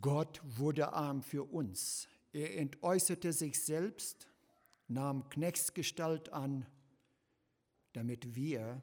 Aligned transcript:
Gott 0.00 0.40
wurde 0.44 0.92
arm 0.92 1.22
für 1.22 1.44
uns. 1.44 2.08
Er 2.32 2.56
entäußerte 2.58 3.32
sich 3.32 3.62
selbst, 3.62 4.28
nahm 4.88 5.28
Knechtsgestalt 5.28 6.32
an, 6.32 6.66
damit 7.92 8.34
wir 8.34 8.82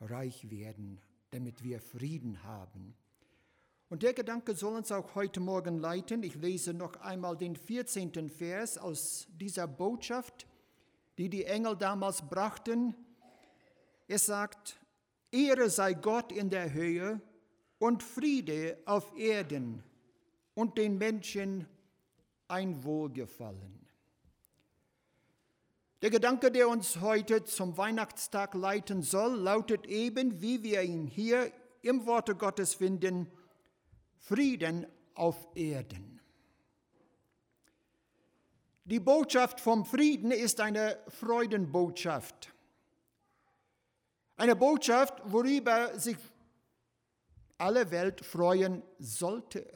reich 0.00 0.50
werden, 0.50 1.00
damit 1.30 1.64
wir 1.64 1.80
Frieden 1.80 2.42
haben. 2.42 2.94
Und 3.88 4.02
der 4.02 4.12
Gedanke 4.12 4.54
soll 4.54 4.76
uns 4.76 4.92
auch 4.92 5.14
heute 5.14 5.40
Morgen 5.40 5.78
leiten. 5.78 6.22
Ich 6.22 6.34
lese 6.34 6.74
noch 6.74 6.96
einmal 6.96 7.36
den 7.36 7.56
14. 7.56 8.28
Vers 8.28 8.78
aus 8.78 9.28
dieser 9.30 9.66
Botschaft, 9.66 10.46
die 11.18 11.30
die 11.30 11.44
Engel 11.44 11.76
damals 11.76 12.20
brachten. 12.28 12.94
Es 14.08 14.26
sagt, 14.26 14.78
Ehre 15.30 15.70
sei 15.70 15.94
Gott 15.94 16.32
in 16.32 16.50
der 16.50 16.72
Höhe 16.72 17.20
und 17.78 18.02
Friede 18.02 18.78
auf 18.84 19.16
Erden 19.16 19.82
und 20.54 20.78
den 20.78 20.98
Menschen 20.98 21.66
ein 22.48 22.84
Wohlgefallen. 22.84 23.86
Der 26.02 26.10
Gedanke, 26.10 26.50
der 26.50 26.68
uns 26.68 27.00
heute 27.00 27.44
zum 27.44 27.76
Weihnachtstag 27.76 28.54
leiten 28.54 29.02
soll, 29.02 29.36
lautet 29.36 29.86
eben, 29.86 30.40
wie 30.40 30.62
wir 30.62 30.82
ihn 30.82 31.06
hier 31.06 31.50
im 31.82 32.06
Worte 32.06 32.34
Gottes 32.34 32.74
finden, 32.74 33.30
Frieden 34.18 34.86
auf 35.14 35.48
Erden. 35.54 36.20
Die 38.84 39.00
Botschaft 39.00 39.58
vom 39.58 39.84
Frieden 39.84 40.30
ist 40.30 40.60
eine 40.60 40.98
Freudenbotschaft. 41.08 42.52
Eine 44.36 44.54
Botschaft, 44.54 45.22
worüber 45.24 45.98
sich 45.98 46.16
alle 47.58 47.90
Welt 47.90 48.24
freuen 48.24 48.82
sollte. 48.98 49.66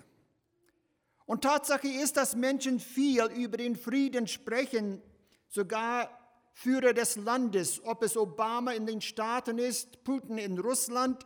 Und 1.26 1.42
Tatsache 1.42 1.88
ist, 1.88 2.16
dass 2.16 2.34
Menschen 2.34 2.80
viel 2.80 3.24
über 3.26 3.56
den 3.56 3.76
Frieden 3.76 4.26
sprechen, 4.26 5.00
sogar 5.48 6.10
Führer 6.52 6.92
des 6.92 7.16
Landes, 7.16 7.80
ob 7.84 8.02
es 8.02 8.16
Obama 8.16 8.72
in 8.72 8.86
den 8.86 9.00
Staaten 9.00 9.58
ist, 9.58 10.02
Putin 10.04 10.38
in 10.38 10.58
Russland, 10.58 11.24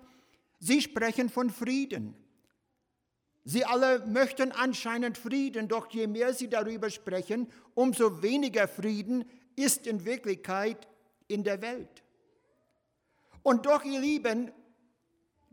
sie 0.61 0.81
sprechen 0.81 1.29
von 1.31 1.51
Frieden. 1.51 2.15
Sie 3.45 3.65
alle 3.65 4.07
möchten 4.07 4.53
anscheinend 4.53 5.19
Frieden, 5.19 5.69
doch 5.69 5.91
je 5.91 6.07
mehr 6.07 6.33
sie 6.33 6.49
darüber 6.49 6.89
sprechen, 6.89 7.51
umso 7.75 8.23
weniger 8.23 8.69
Frieden 8.69 9.25
ist 9.57 9.87
in 9.87 10.05
Wirklichkeit 10.05 10.89
in 11.29 11.45
der 11.45 11.61
Welt. 11.61 12.03
Und 13.43 13.67
doch, 13.67 13.85
ihr 13.85 14.01
Lieben, 14.01 14.51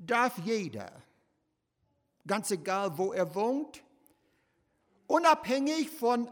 darf 0.06 0.38
jeder, 0.40 0.92
ganz 2.28 2.52
egal 2.52 2.98
wo 2.98 3.14
er 3.14 3.34
wohnt, 3.36 3.84
unabhängig 5.08 5.90
von 5.90 6.30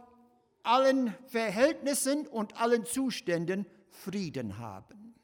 allen 0.63 1.15
Verhältnissen 1.27 2.27
und 2.27 2.59
allen 2.59 2.85
Zuständen 2.85 3.65
Frieden 3.89 4.57
haben. 4.57 5.15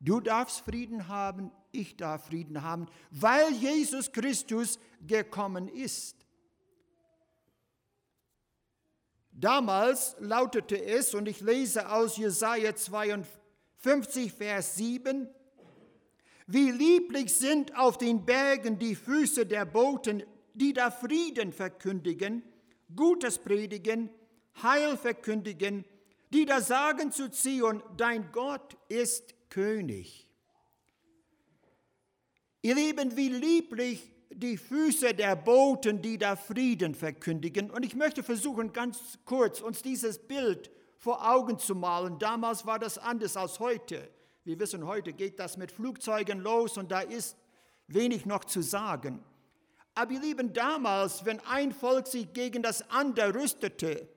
Du 0.00 0.20
darfst 0.20 0.60
Frieden 0.60 1.08
haben, 1.08 1.52
ich 1.72 1.96
darf 1.96 2.26
Frieden 2.26 2.62
haben, 2.62 2.86
weil 3.10 3.52
Jesus 3.52 4.12
Christus 4.12 4.78
gekommen 5.06 5.68
ist. 5.68 6.16
Damals 9.32 10.16
lautete 10.18 10.82
es, 10.82 11.14
und 11.14 11.28
ich 11.28 11.40
lese 11.40 11.90
aus 11.90 12.16
Jesaja 12.16 12.74
52, 12.74 14.32
Vers 14.32 14.76
7, 14.76 15.28
wie 16.52 16.70
lieblich 16.72 17.34
sind 17.34 17.76
auf 17.76 17.96
den 17.96 18.24
Bergen 18.24 18.78
die 18.78 18.96
Füße 18.96 19.46
der 19.46 19.64
Boten, 19.64 20.24
die 20.54 20.72
da 20.72 20.90
Frieden 20.90 21.52
verkündigen, 21.52 22.42
Gutes 22.94 23.38
predigen, 23.38 24.10
Heil 24.62 24.96
verkündigen, 24.96 25.84
die 26.32 26.44
da 26.44 26.60
sagen 26.60 27.12
zu 27.12 27.30
Zion, 27.30 27.82
dein 27.96 28.32
Gott 28.32 28.76
ist 28.88 29.34
König. 29.48 30.28
Ihr 32.62 32.74
Lieben, 32.74 33.16
wie 33.16 33.28
lieblich 33.28 34.12
die 34.30 34.56
Füße 34.56 35.14
der 35.14 35.36
Boten, 35.36 36.02
die 36.02 36.18
da 36.18 36.34
Frieden 36.34 36.94
verkündigen. 36.94 37.70
Und 37.70 37.84
ich 37.84 37.94
möchte 37.94 38.22
versuchen, 38.22 38.72
ganz 38.72 39.18
kurz 39.24 39.60
uns 39.60 39.82
dieses 39.82 40.18
Bild 40.18 40.70
vor 40.98 41.30
Augen 41.30 41.58
zu 41.58 41.74
malen. 41.74 42.18
Damals 42.18 42.66
war 42.66 42.78
das 42.78 42.98
anders 42.98 43.36
als 43.36 43.60
heute. 43.60 44.08
Wir 44.50 44.58
wissen, 44.58 44.84
heute 44.84 45.12
geht 45.12 45.38
das 45.38 45.56
mit 45.56 45.70
Flugzeugen 45.70 46.40
los 46.40 46.76
und 46.76 46.90
da 46.90 47.02
ist 47.02 47.36
wenig 47.86 48.26
noch 48.26 48.44
zu 48.44 48.62
sagen. 48.62 49.24
Aber 49.94 50.10
ihr 50.10 50.18
Lieben, 50.18 50.52
damals, 50.52 51.24
wenn 51.24 51.38
ein 51.46 51.70
Volk 51.70 52.08
sich 52.08 52.32
gegen 52.32 52.60
das 52.60 52.90
andere 52.90 53.32
rüstete, 53.32 54.08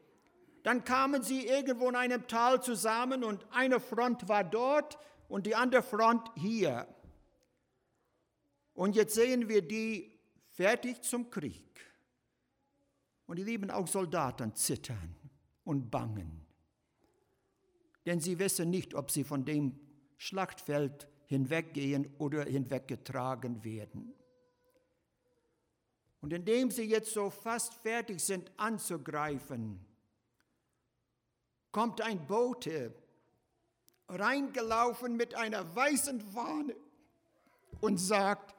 dann 0.64 0.84
kamen 0.84 1.22
sie 1.22 1.46
irgendwo 1.46 1.88
in 1.88 1.96
einem 1.96 2.28
Tal 2.28 2.64
zusammen 2.64 3.24
und 3.24 3.46
eine 3.52 3.80
Front 3.80 4.28
war 4.28 4.44
dort 4.44 4.98
und 5.30 5.46
die 5.46 5.54
andere 5.54 5.84
Front 5.84 6.28
hier. 6.34 6.88
Und 8.74 8.96
jetzt 8.96 9.14
sehen 9.14 9.50
wir 9.50 9.62
die 9.62 10.20
fertig 10.50 11.04
zum 11.04 11.30
Krieg. 11.30 11.80
Und 13.28 13.38
die 13.38 13.44
lieben 13.44 13.70
auch 13.70 13.88
Soldaten 13.88 14.56
zittern 14.56 15.16
und 15.64 15.92
bangen. 15.92 16.44
Denn 18.08 18.20
sie 18.20 18.40
wissen 18.40 18.72
nicht, 18.72 18.96
ob 18.96 19.12
sie 19.12 19.24
von 19.24 19.46
dem 19.46 19.80
Schlachtfeld 20.18 21.08
hinweggehen 21.26 22.14
oder 22.18 22.44
hinweggetragen 22.44 23.64
werden. 23.64 24.14
Und 26.22 26.32
indem 26.32 26.72
sie 26.72 26.84
jetzt 26.84 27.14
so 27.14 27.30
fast 27.30 27.74
fertig 27.76 28.22
sind 28.22 28.52
anzugreifen, 28.58 29.86
kommt 31.72 32.02
ein 32.02 32.26
Bote 32.28 32.94
reingelaufen 34.08 35.18
mit 35.18 35.36
einer 35.36 35.76
weißen 35.76 36.22
Fahne 36.22 36.76
und 37.82 37.98
sagt, 37.98 38.56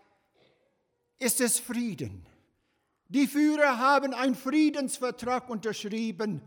ist 1.18 1.40
es 1.40 1.58
Frieden. 1.58 2.26
Die 3.08 3.26
Führer 3.26 3.78
haben 3.78 4.12
einen 4.12 4.34
Friedensvertrag 4.34 5.48
unterschrieben. 5.48 6.42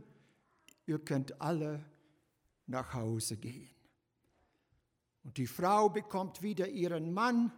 Ihr 0.86 1.00
könnt 1.00 1.40
alle 1.42 1.84
nach 2.66 2.94
Hause 2.94 3.38
gehen. 3.38 3.77
Und 5.28 5.38
die 5.38 5.46
Frau 5.46 5.90
bekommt 5.90 6.42
wieder 6.42 6.70
ihren 6.70 7.14
Mann, 7.14 7.52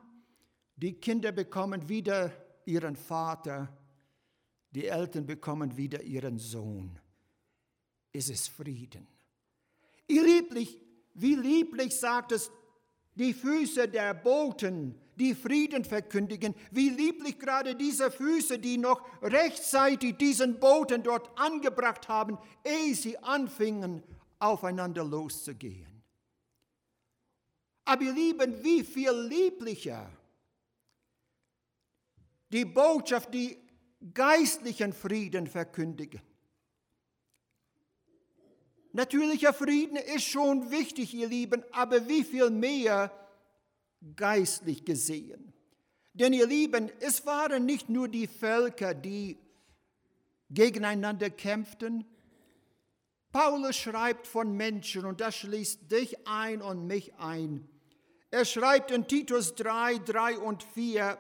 die 0.76 0.94
Kinder 0.94 1.32
bekommen 1.32 1.88
wieder 1.88 2.32
ihren 2.66 2.96
Vater, 2.96 3.72
die 4.72 4.88
Eltern 4.88 5.28
bekommen 5.28 5.78
wieder 5.78 6.02
ihren 6.02 6.40
Sohn. 6.40 6.98
Es 8.12 8.28
ist 8.28 8.50
Frieden. 8.50 9.08
Ihr 10.08 10.24
lieblich, 10.24 10.82
wie 11.14 11.36
lieblich 11.36 11.96
sagt 11.96 12.32
es, 12.32 12.50
die 13.14 13.36
Füße 13.36 13.88
der 13.88 14.16
Boten, 14.16 15.00
die 15.16 15.36
Frieden 15.36 15.86
verkündigen, 15.86 16.56
wie 16.72 16.90
lieblich 16.90 17.38
gerade 17.38 17.76
diese 17.76 18.10
Füße, 18.10 18.58
die 18.58 18.80
noch 18.80 19.06
rechtzeitig 19.22 20.18
diesen 20.18 20.60
Boten 20.60 21.04
dort 21.04 21.30
angebracht 21.38 22.08
haben, 22.08 22.40
ehe 22.64 22.96
sie 22.96 23.20
anfingen, 23.20 24.02
aufeinander 24.40 25.04
loszugehen. 25.04 25.89
Aber 27.90 28.04
ihr 28.04 28.14
Lieben, 28.14 28.64
wie 28.64 28.84
viel 28.84 29.12
lieblicher 29.12 30.12
die 32.50 32.64
Botschaft, 32.64 33.34
die 33.34 33.58
geistlichen 34.14 34.94
Frieden 34.94 35.48
verkündigen. 35.48 36.22
Natürlicher 38.92 39.54
Frieden 39.54 39.96
ist 39.96 40.26
schon 40.26 40.70
wichtig, 40.70 41.16
ihr 41.16 41.30
Lieben, 41.30 41.64
aber 41.72 42.08
wie 42.08 42.24
viel 42.24 42.52
mehr 42.52 43.12
geistlich 44.16 44.86
gesehen. 44.86 45.52
Denn 46.14 46.32
ihr 46.32 46.46
Lieben, 46.46 46.92
es 47.00 47.26
waren 47.26 47.66
nicht 47.66 47.90
nur 47.90 48.08
die 48.08 48.28
Völker, 48.28 48.94
die 48.94 49.36
gegeneinander 50.52 51.32
kämpften. 51.32 52.06
Paulus 53.32 53.78
schreibt 53.78 54.28
von 54.28 54.56
Menschen 54.56 55.06
und 55.06 55.22
das 55.22 55.38
schließt 55.38 55.92
dich 55.92 56.28
ein 56.28 56.62
und 56.62 56.86
mich 56.86 57.16
ein. 57.16 57.68
Er 58.32 58.46
schreibt 58.46 58.92
in 58.92 59.08
Titus 59.08 59.56
3, 59.56 60.00
3 60.00 60.38
und 60.38 60.64
4, 60.64 61.18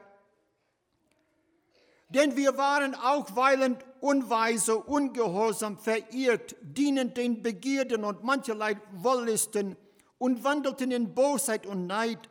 denn 2.09 2.35
wir 2.35 2.57
waren 2.57 2.95
auch 2.95 3.35
weilend 3.35 3.85
unweise, 4.01 4.77
ungehorsam, 4.77 5.77
verirrt, 5.77 6.55
dienend 6.61 7.17
den 7.17 7.43
Begierden 7.43 8.03
und 8.03 8.23
mancherlei 8.23 8.79
Wollisten 8.93 9.75
und 10.17 10.43
wandelten 10.43 10.91
in 10.91 11.13
Bosheit 11.13 11.65
und 11.65 11.85
Neid, 11.87 12.29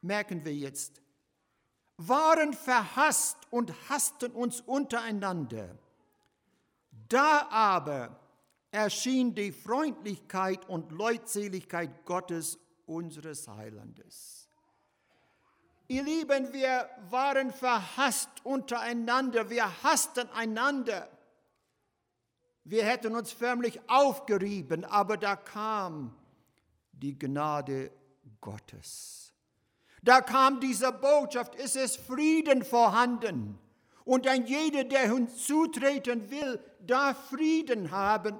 merken 0.00 0.44
wir 0.44 0.54
jetzt, 0.54 1.00
waren 1.96 2.52
verhasst 2.52 3.38
und 3.50 3.72
hassten 3.88 4.32
uns 4.32 4.60
untereinander. 4.60 5.78
Da 7.08 7.48
aber 7.50 8.20
erschien 8.72 9.34
die 9.34 9.52
Freundlichkeit 9.52 10.68
und 10.68 10.90
Leutseligkeit 10.90 12.04
Gottes, 12.04 12.58
unseres 12.86 13.48
Heilandes. 13.48 14.48
Ihr 15.86 16.02
Lieben, 16.02 16.52
wir 16.52 16.88
waren 17.10 17.52
verhasst 17.52 18.30
untereinander, 18.42 19.50
wir 19.50 19.82
hassten 19.82 20.28
einander. 20.30 21.08
Wir 22.64 22.84
hätten 22.84 23.14
uns 23.14 23.32
förmlich 23.32 23.78
aufgerieben, 23.88 24.86
aber 24.86 25.18
da 25.18 25.36
kam 25.36 26.16
die 26.92 27.18
Gnade 27.18 27.90
Gottes. 28.40 29.34
Da 30.02 30.20
kam 30.22 30.60
diese 30.60 30.92
Botschaft, 30.92 31.54
es 31.56 31.76
ist 31.76 31.98
Frieden 31.98 32.64
vorhanden. 32.64 33.58
Und 34.04 34.26
ein 34.26 34.46
jeder, 34.46 34.84
der 34.84 35.12
hinzutreten 35.12 36.30
will, 36.30 36.60
darf 36.80 37.28
Frieden 37.28 37.90
haben, 37.90 38.38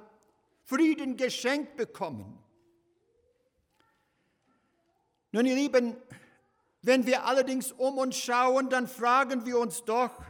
Frieden 0.63 1.17
geschenkt 1.17 1.75
bekommen. 1.75 2.39
Nun, 5.35 5.47
ihr 5.47 5.55
Lieben, 5.55 5.97
wenn 6.81 7.05
wir 7.05 7.25
allerdings 7.25 7.73
um 7.73 7.97
uns 7.97 8.15
schauen, 8.15 8.69
dann 8.69 8.87
fragen 8.87 9.45
wir 9.45 9.59
uns 9.59 9.83
doch, 9.83 10.23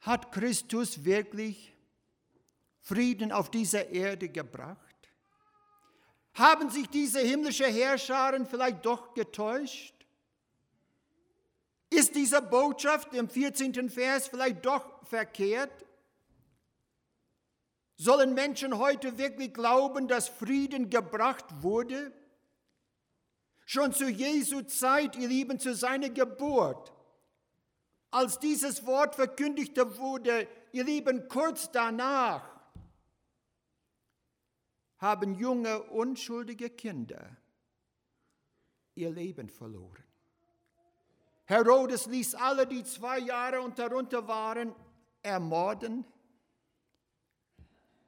hat 0.00 0.32
Christus 0.32 1.04
wirklich 1.04 1.72
Frieden 2.80 3.30
auf 3.30 3.48
dieser 3.48 3.90
Erde 3.90 4.28
gebracht? 4.28 4.80
Haben 6.34 6.68
sich 6.68 6.88
diese 6.88 7.20
himmlische 7.20 7.68
Herrscharen 7.68 8.44
vielleicht 8.44 8.84
doch 8.84 9.14
getäuscht? 9.14 9.94
Ist 11.88 12.16
diese 12.16 12.42
Botschaft 12.42 13.14
im 13.14 13.28
14. 13.28 13.88
Vers 13.88 14.26
vielleicht 14.26 14.66
doch 14.66 15.06
verkehrt? 15.06 15.86
Sollen 17.94 18.34
Menschen 18.34 18.78
heute 18.78 19.16
wirklich 19.16 19.54
glauben, 19.54 20.08
dass 20.08 20.28
Frieden 20.28 20.90
gebracht 20.90 21.62
wurde? 21.62 22.12
Schon 23.66 23.92
zu 23.92 24.08
Jesu 24.08 24.62
Zeit, 24.62 25.16
ihr 25.16 25.26
Lieben, 25.26 25.58
zu 25.58 25.74
seiner 25.74 26.08
Geburt, 26.08 26.92
als 28.12 28.38
dieses 28.38 28.86
Wort 28.86 29.16
verkündigte 29.16 29.98
wurde, 29.98 30.48
ihr 30.70 30.84
Lieben, 30.84 31.28
kurz 31.28 31.70
danach, 31.72 32.48
haben 34.98 35.34
junge, 35.34 35.82
unschuldige 35.82 36.70
Kinder 36.70 37.36
ihr 38.94 39.10
Leben 39.10 39.48
verloren. 39.48 40.04
Herodes 41.44 42.06
ließ 42.06 42.36
alle, 42.36 42.66
die 42.66 42.82
zwei 42.84 43.18
Jahre 43.18 43.60
und 43.60 43.78
darunter 43.78 44.26
waren, 44.26 44.74
ermorden. 45.22 46.04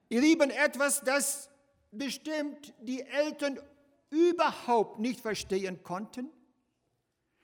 Ihr 0.09 0.21
Lieben, 0.21 0.51
etwas, 0.51 1.01
das 1.03 1.51
bestimmt 1.91 2.73
die 2.81 3.03
Eltern 3.03 3.61
überhaupt 4.11 4.99
nicht 4.99 5.21
verstehen 5.21 5.83
konnten. 5.83 6.31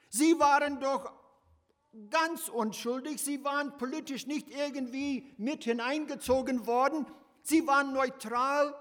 Sie 0.09 0.39
waren 0.39 0.81
doch 0.81 1.13
ganz 2.11 2.49
unschuldig, 2.49 3.23
sie 3.23 3.45
waren 3.45 3.77
politisch 3.79 4.27
nicht 4.27 4.49
irgendwie 4.51 5.33
mit 5.37 5.65
hineingezogen 5.65 6.67
worden, 6.67 7.07
sie 7.43 7.67
waren 7.67 7.93
neutral. 7.93 8.75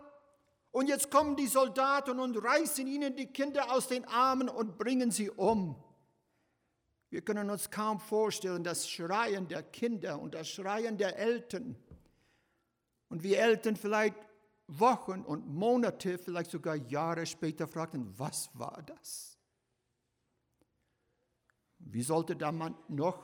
Und 0.72 0.88
jetzt 0.88 1.12
kommen 1.12 1.36
die 1.36 1.48
Soldaten 1.48 2.20
und 2.20 2.36
reißen 2.36 2.88
ihnen 2.88 3.16
die 3.16 3.28
Kinder 3.28 3.72
aus 3.72 3.88
den 3.88 4.06
Armen 4.06 4.50
und 4.50 4.78
bringen 4.78 5.12
sie 5.12 5.30
um. 5.30 5.76
Wir 7.12 7.22
können 7.22 7.52
uns 7.52 7.70
kaum 7.70 8.00
vorstellen, 8.00 8.64
das 8.64 8.90
Schreien 8.90 9.48
der 9.48 9.62
Kinder 9.62 10.20
und 10.20 10.34
das 10.34 10.50
Schreien 10.50 10.98
der 10.98 11.16
Eltern. 11.20 11.76
Und 13.10 13.22
wir 13.22 13.38
Eltern 13.38 13.76
vielleicht 13.76 14.16
Wochen 14.68 15.22
und 15.22 15.48
Monate, 15.48 16.18
vielleicht 16.18 16.52
sogar 16.52 16.76
Jahre 16.76 17.26
später 17.26 17.68
fragten, 17.68 18.14
was 18.18 18.50
war 18.54 18.82
das? 18.86 19.38
Wie 21.80 22.02
sollte 22.02 22.36
da 22.36 22.52
man 22.52 22.76
noch 22.88 23.24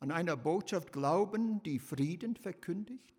an 0.00 0.10
einer 0.10 0.36
Botschaft 0.36 0.92
glauben, 0.92 1.62
die 1.62 1.78
Frieden 1.78 2.36
verkündigt? 2.36 3.14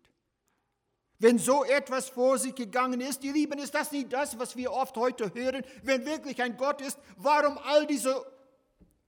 Wenn 1.18 1.38
so 1.38 1.64
etwas 1.64 2.08
vor 2.08 2.36
sich 2.36 2.54
gegangen 2.54 3.00
ist, 3.00 3.22
die 3.22 3.30
Lieben, 3.30 3.58
ist 3.58 3.74
das 3.74 3.92
nicht 3.92 4.12
das, 4.12 4.38
was 4.38 4.56
wir 4.56 4.72
oft 4.72 4.96
heute 4.96 5.32
hören? 5.32 5.62
Wenn 5.82 6.04
wirklich 6.04 6.42
ein 6.42 6.56
Gott 6.56 6.80
ist, 6.80 6.98
warum 7.16 7.58
all 7.58 7.86
diese 7.86 8.26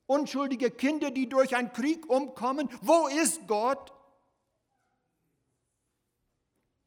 unschuldige 0.07 0.71
Kinder, 0.71 1.11
die 1.11 1.29
durch 1.29 1.57
einen 1.57 1.73
Krieg 1.73 2.09
umkommen. 2.09 2.69
Wo 2.83 3.09
ist 3.09 3.47
Gott? 3.47 3.93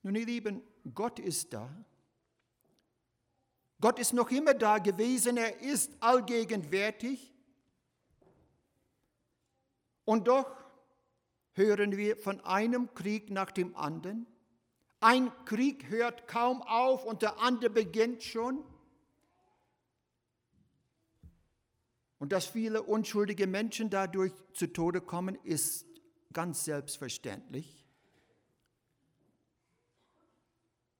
Nun, 0.08 0.16
ihr 0.16 0.26
Lieben, 0.26 0.64
Gott 0.96 1.20
ist 1.20 1.52
da. 1.52 1.70
Gott 3.82 4.00
ist 4.00 4.14
noch 4.14 4.32
immer 4.32 4.54
da 4.54 4.78
gewesen, 4.78 5.36
er 5.36 5.60
ist 5.60 6.02
allgegenwärtig. 6.02 7.34
Und 10.06 10.30
doch 10.30 10.50
hören 11.52 11.98
wir 11.98 12.16
von 12.16 12.40
einem 12.46 12.94
Krieg 12.94 13.32
nach 13.32 13.52
dem 13.52 13.76
anderen. 13.76 14.26
Ein 15.02 15.30
Krieg 15.44 15.90
hört 15.90 16.26
kaum 16.26 16.62
auf 16.62 17.04
und 17.04 17.22
der 17.22 17.40
andere 17.40 17.70
beginnt 17.70 18.24
schon. 18.24 18.64
Und 22.18 22.32
dass 22.32 22.46
viele 22.46 22.82
unschuldige 22.82 23.46
Menschen 23.46 23.90
dadurch 23.90 24.32
zu 24.54 24.68
Tode 24.68 25.02
kommen, 25.02 25.36
ist 25.44 25.86
ganz 26.32 26.64
selbstverständlich. 26.64 27.77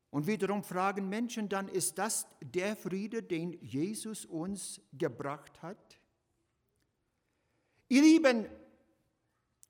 Und 0.10 0.28
wiederum 0.28 0.64
fragen 0.64 1.10
Menschen 1.10 1.50
dann, 1.50 1.68
ist 1.68 1.98
das 1.98 2.28
der 2.42 2.76
Friede, 2.76 3.22
den 3.22 3.54
Jesus 3.62 4.26
uns 4.26 4.82
gebracht 4.94 5.62
hat? 5.62 6.00
Ihr 7.90 8.02
Lieben, 8.02 8.48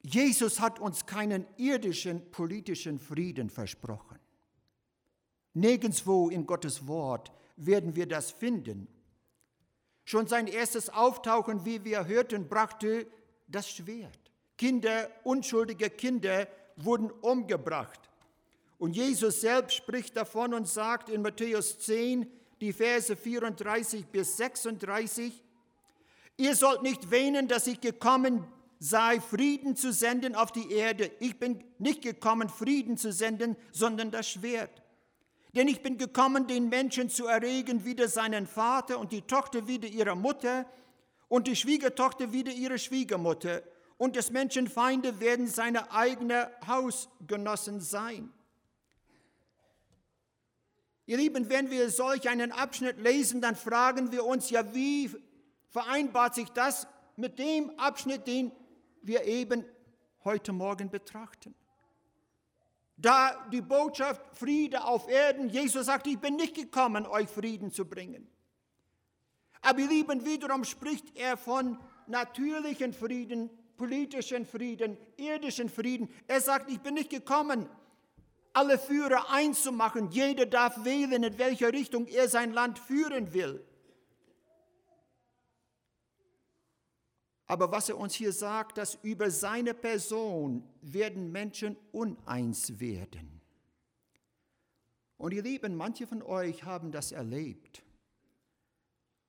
Jesus 0.02 0.60
hat 0.60 0.80
uns 0.80 1.06
keinen 1.06 1.46
irdischen 1.58 2.32
politischen 2.32 3.00
Frieden 3.00 3.50
versprochen. 3.50 4.20
Nirgendwo 5.54 6.30
in 6.30 6.46
Gottes 6.46 6.88
Wort 6.88 7.32
werden 7.56 7.96
wir 7.96 8.08
das 8.08 8.32
finden. 8.32 8.88
Schon 10.06 10.28
sein 10.28 10.48
erstes 10.48 10.90
Auftauchen, 10.90 11.66
wie 11.66 11.84
wir 11.84 12.06
hörten, 12.06 12.48
brachte 12.48 13.08
das 13.48 13.70
Schwert. 13.70 14.32
Kinder, 14.58 15.10
unschuldige 15.24 15.90
Kinder 15.90 16.48
wurden 16.78 17.12
umgebracht. 17.12 18.00
Und 18.78 18.96
Jesus 18.96 19.42
selbst 19.42 19.76
spricht 19.76 20.16
davon 20.16 20.54
und 20.54 20.68
sagt 20.68 21.10
in 21.10 21.22
Matthäus 21.22 21.80
10, 21.80 22.32
die 22.62 22.74
Verse 22.74 23.16
34 23.16 24.06
bis 24.08 24.38
36, 24.38 25.44
ihr 26.38 26.56
sollt 26.56 26.84
nicht 26.84 27.10
wähnen, 27.10 27.48
dass 27.48 27.68
ich 27.68 27.82
gekommen 27.82 28.46
sei, 28.80 29.20
Frieden 29.20 29.76
zu 29.76 29.92
senden 29.92 30.36
auf 30.36 30.52
die 30.52 30.72
Erde. 30.72 31.12
Ich 31.20 31.40
bin 31.40 31.64
nicht 31.80 32.02
gekommen, 32.02 32.50
Frieden 32.50 32.98
zu 32.98 33.12
senden, 33.12 33.56
sondern 33.72 34.12
das 34.12 34.30
Schwert. 34.30 34.84
Denn 35.56 35.68
ich 35.68 35.82
bin 35.82 35.98
gekommen, 35.98 36.46
den 36.46 36.70
Menschen 36.70 37.10
zu 37.10 37.26
erregen, 37.26 37.84
wieder 37.84 38.08
seinen 38.08 38.46
Vater 38.46 39.00
und 39.00 39.12
die 39.12 39.24
Tochter 39.24 39.68
wieder 39.68 39.88
ihre 39.88 40.16
Mutter 40.16 40.66
und 41.30 41.48
die 41.48 41.56
Schwiegertochter 41.56 42.32
wieder 42.32 42.52
ihre 42.52 42.78
Schwiegermutter. 42.78 43.64
Und 43.98 44.16
des 44.16 44.30
Menschen 44.30 44.68
Feinde 44.68 45.20
werden 45.20 45.48
seine 45.48 45.92
eigenen 45.92 46.46
Hausgenossen 46.68 47.82
sein. 47.82 48.32
Ihr 51.08 51.16
Lieben, 51.16 51.50
wenn 51.50 51.72
wir 51.72 51.90
solch 51.90 52.28
einen 52.28 52.52
Abschnitt 52.52 53.00
lesen, 53.00 53.40
dann 53.40 53.56
fragen 53.56 54.12
wir 54.12 54.26
uns 54.26 54.50
ja, 54.50 54.74
wie 54.74 55.10
vereinbart 55.70 56.36
sich 56.36 56.50
das 56.50 56.86
mit 57.16 57.40
dem 57.40 57.70
Abschnitt, 57.80 58.28
den 58.28 58.52
wir 59.02 59.24
eben 59.24 59.64
heute 60.26 60.52
Morgen 60.52 60.90
betrachten? 60.90 61.56
Da 62.98 63.48
die 63.54 63.62
Botschaft 63.62 64.22
Friede 64.36 64.84
auf 64.84 65.08
Erden, 65.08 65.50
Jesus 65.50 65.86
sagt, 65.86 66.08
ich 66.08 66.20
bin 66.20 66.36
nicht 66.36 66.56
gekommen, 66.56 67.06
euch 67.08 67.30
Frieden 67.30 67.72
zu 67.72 67.86
bringen. 67.86 68.30
Aber 69.62 69.80
ihr 69.80 69.88
Lieben, 69.88 70.26
wiederum 70.26 70.66
spricht 70.66 71.18
er 71.18 71.38
von 71.38 71.80
natürlichen 72.08 72.92
Frieden, 72.92 73.50
politischen 73.78 74.46
Frieden, 74.46 74.98
irdischen 75.16 75.70
Frieden. 75.70 76.10
Er 76.28 76.42
sagt, 76.42 76.70
ich 76.70 76.82
bin 76.82 76.96
nicht 76.96 77.12
gekommen, 77.12 77.70
alle 78.58 78.80
Führer 78.80 79.30
einzumachen. 79.30 80.10
Jeder 80.10 80.48
darf 80.48 80.84
wählen, 80.84 81.22
in 81.22 81.38
welche 81.38 81.72
Richtung 81.72 82.08
er 82.08 82.28
sein 82.28 82.52
Land 82.54 82.80
führen 82.80 83.32
will. 83.32 83.64
Aber 87.46 87.72
was 87.72 87.88
er 87.88 87.98
uns 87.98 88.16
hier 88.16 88.34
sagt, 88.34 88.80
dass 88.80 88.96
über 89.04 89.30
seine 89.30 89.76
Person 89.76 90.68
werden 90.82 91.32
Menschen 91.32 91.78
uneins 91.92 92.80
werden. 92.80 93.42
Und 95.18 95.34
ihr 95.34 95.44
Lieben, 95.44 95.76
manche 95.76 96.08
von 96.08 96.24
euch 96.24 96.64
haben 96.64 96.92
das 96.92 97.12
erlebt, 97.12 97.84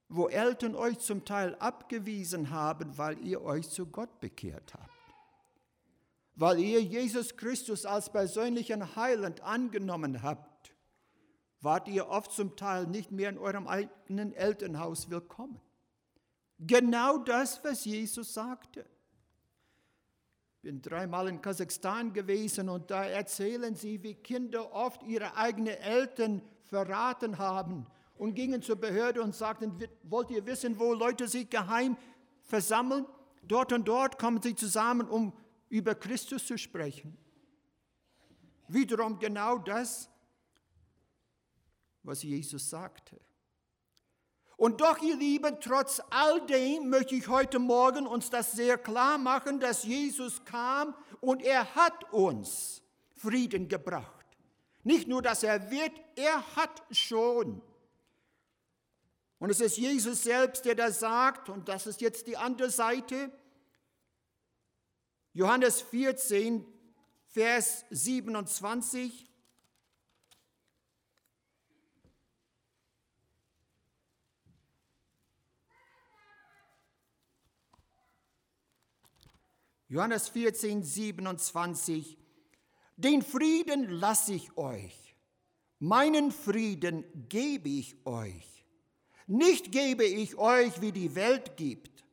wo 0.09 0.29
Eltern 0.29 0.75
euch 0.75 0.99
zum 0.99 1.25
Teil 1.27 1.55
abgewiesen 1.57 2.51
haben, 2.51 2.97
weil 2.97 3.19
ihr 3.25 3.43
euch 3.43 3.69
zu 3.69 3.87
Gott 3.87 4.21
bekehrt 4.21 4.73
habt. 4.73 4.88
Weil 6.39 6.61
ihr 6.61 6.81
Jesus 6.81 7.37
Christus 7.37 7.85
als 7.85 8.11
persönlichen 8.11 8.95
Heiland 8.95 9.41
angenommen 9.41 10.23
habt, 10.23 10.73
wart 11.61 11.89
ihr 11.89 12.09
oft 12.09 12.31
zum 12.31 12.55
Teil 12.55 12.87
nicht 12.87 13.11
mehr 13.11 13.31
in 13.31 13.39
eurem 13.39 13.67
eigenen 13.67 14.33
Elternhaus 14.33 15.11
willkommen. 15.11 15.61
Genau 16.61 17.19
das, 17.19 17.65
was 17.65 17.85
Jesus 17.85 18.35
sagte. 18.35 18.87
Ich 20.53 20.63
bin 20.63 20.81
dreimal 20.81 21.27
in 21.27 21.43
Kasachstan 21.43 22.13
gewesen 22.13 22.69
und 22.69 22.89
da 22.93 23.03
erzählen 23.03 23.75
sie, 23.75 24.05
wie 24.05 24.15
Kinder 24.15 24.73
oft 24.73 25.03
ihre 25.03 25.37
eigenen 25.37 25.75
Eltern 25.75 26.41
verraten 26.67 27.39
haben 27.39 27.85
und 28.17 28.35
gingen 28.35 28.63
zur 28.63 28.77
Behörde 28.77 29.23
und 29.23 29.35
sagten, 29.35 29.77
wollt 30.05 30.31
ihr 30.31 30.47
wissen, 30.47 30.79
wo 30.79 30.95
Leute 30.95 31.27
sich 31.27 31.51
geheim 31.51 31.97
versammeln? 32.43 33.07
Dort 33.43 33.73
und 33.73 33.89
dort 33.89 34.21
kommen 34.21 34.41
sie 34.41 34.55
zusammen, 34.55 35.09
um 35.09 35.33
über 35.69 35.95
Christus 35.95 36.47
zu 36.47 36.57
sprechen. 36.57 37.17
Wiederum 38.69 39.19
genau 39.19 39.59
das, 39.59 40.11
was 42.03 42.23
Jesus 42.23 42.69
sagte. 42.69 43.21
Und 44.57 44.81
doch, 44.81 44.99
ihr 44.99 45.17
Lieben, 45.17 45.59
trotz 45.61 46.03
all 46.11 46.45
dem 46.47 46.91
möchte 46.91 47.15
ich 47.15 47.29
heute 47.29 47.61
Morgen 47.61 48.07
uns 48.07 48.29
das 48.29 48.53
sehr 48.53 48.77
klar 48.77 49.17
machen, 49.17 49.61
dass 49.61 49.85
Jesus 49.85 50.45
kam 50.45 50.95
und 51.21 51.43
er 51.43 51.75
hat 51.77 52.13
uns 52.13 52.83
Frieden 53.15 53.69
gebracht. 53.69 54.27
Nicht 54.83 55.07
nur, 55.07 55.23
dass 55.23 55.43
er 55.43 55.71
wird, 55.71 55.93
er 56.17 56.45
hat 56.57 56.83
schon. 56.91 57.63
Und 59.39 59.51
es 59.51 59.61
ist 59.61 59.77
Jesus 59.77 60.25
selbst, 60.25 60.65
der 60.65 60.75
das 60.75 61.01
sagt, 61.01 61.49
und 61.49 61.69
das 61.69 61.87
ist 61.87 62.01
jetzt 62.01 62.27
die 62.27 62.37
andere 62.37 62.71
Seite. 62.71 63.31
Johannes 65.39 65.83
14, 65.83 66.65
Vers 67.29 67.85
27. 67.91 69.25
Johannes 79.89 80.29
14, 80.29 80.83
27. 80.83 82.19
Den 82.97 83.23
Frieden 83.23 83.89
lasse 83.91 84.35
ich 84.35 84.57
euch, 84.57 85.15
meinen 85.79 86.33
Frieden 86.33 87.05
gebe 87.29 87.69
ich 87.69 88.05
euch. 88.05 88.67
Nicht 89.29 89.71
gebe 89.71 90.05
ich 90.05 90.35
euch, 90.35 90.81
wie 90.81 90.91
die 90.91 91.15
Welt 91.15 91.57
gibt. 91.57 92.05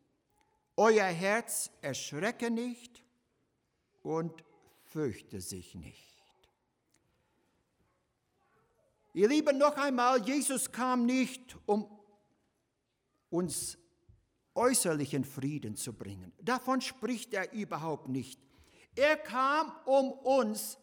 Euer 0.78 1.08
Herz 1.08 1.72
erschrecke 1.82 2.52
nicht 2.52 3.05
und 4.06 4.44
fürchte 4.84 5.42
sich 5.42 5.76
nicht. 5.76 6.14
Ihr 9.14 9.28
Lieben, 9.28 9.58
noch 9.58 9.78
einmal, 9.78 10.22
Jesus 10.28 10.72
kam 10.72 11.06
nicht, 11.06 11.58
um 11.66 11.90
uns 13.30 13.78
äußerlichen 14.54 15.26
Frieden 15.26 15.76
zu 15.76 15.94
bringen. 15.94 16.34
Davon 16.42 16.82
spricht 16.82 17.34
er 17.34 17.52
überhaupt 17.54 18.08
nicht. 18.08 18.40
Er 18.96 19.18
kam, 19.18 19.72
um 19.86 20.12
uns 20.12 20.78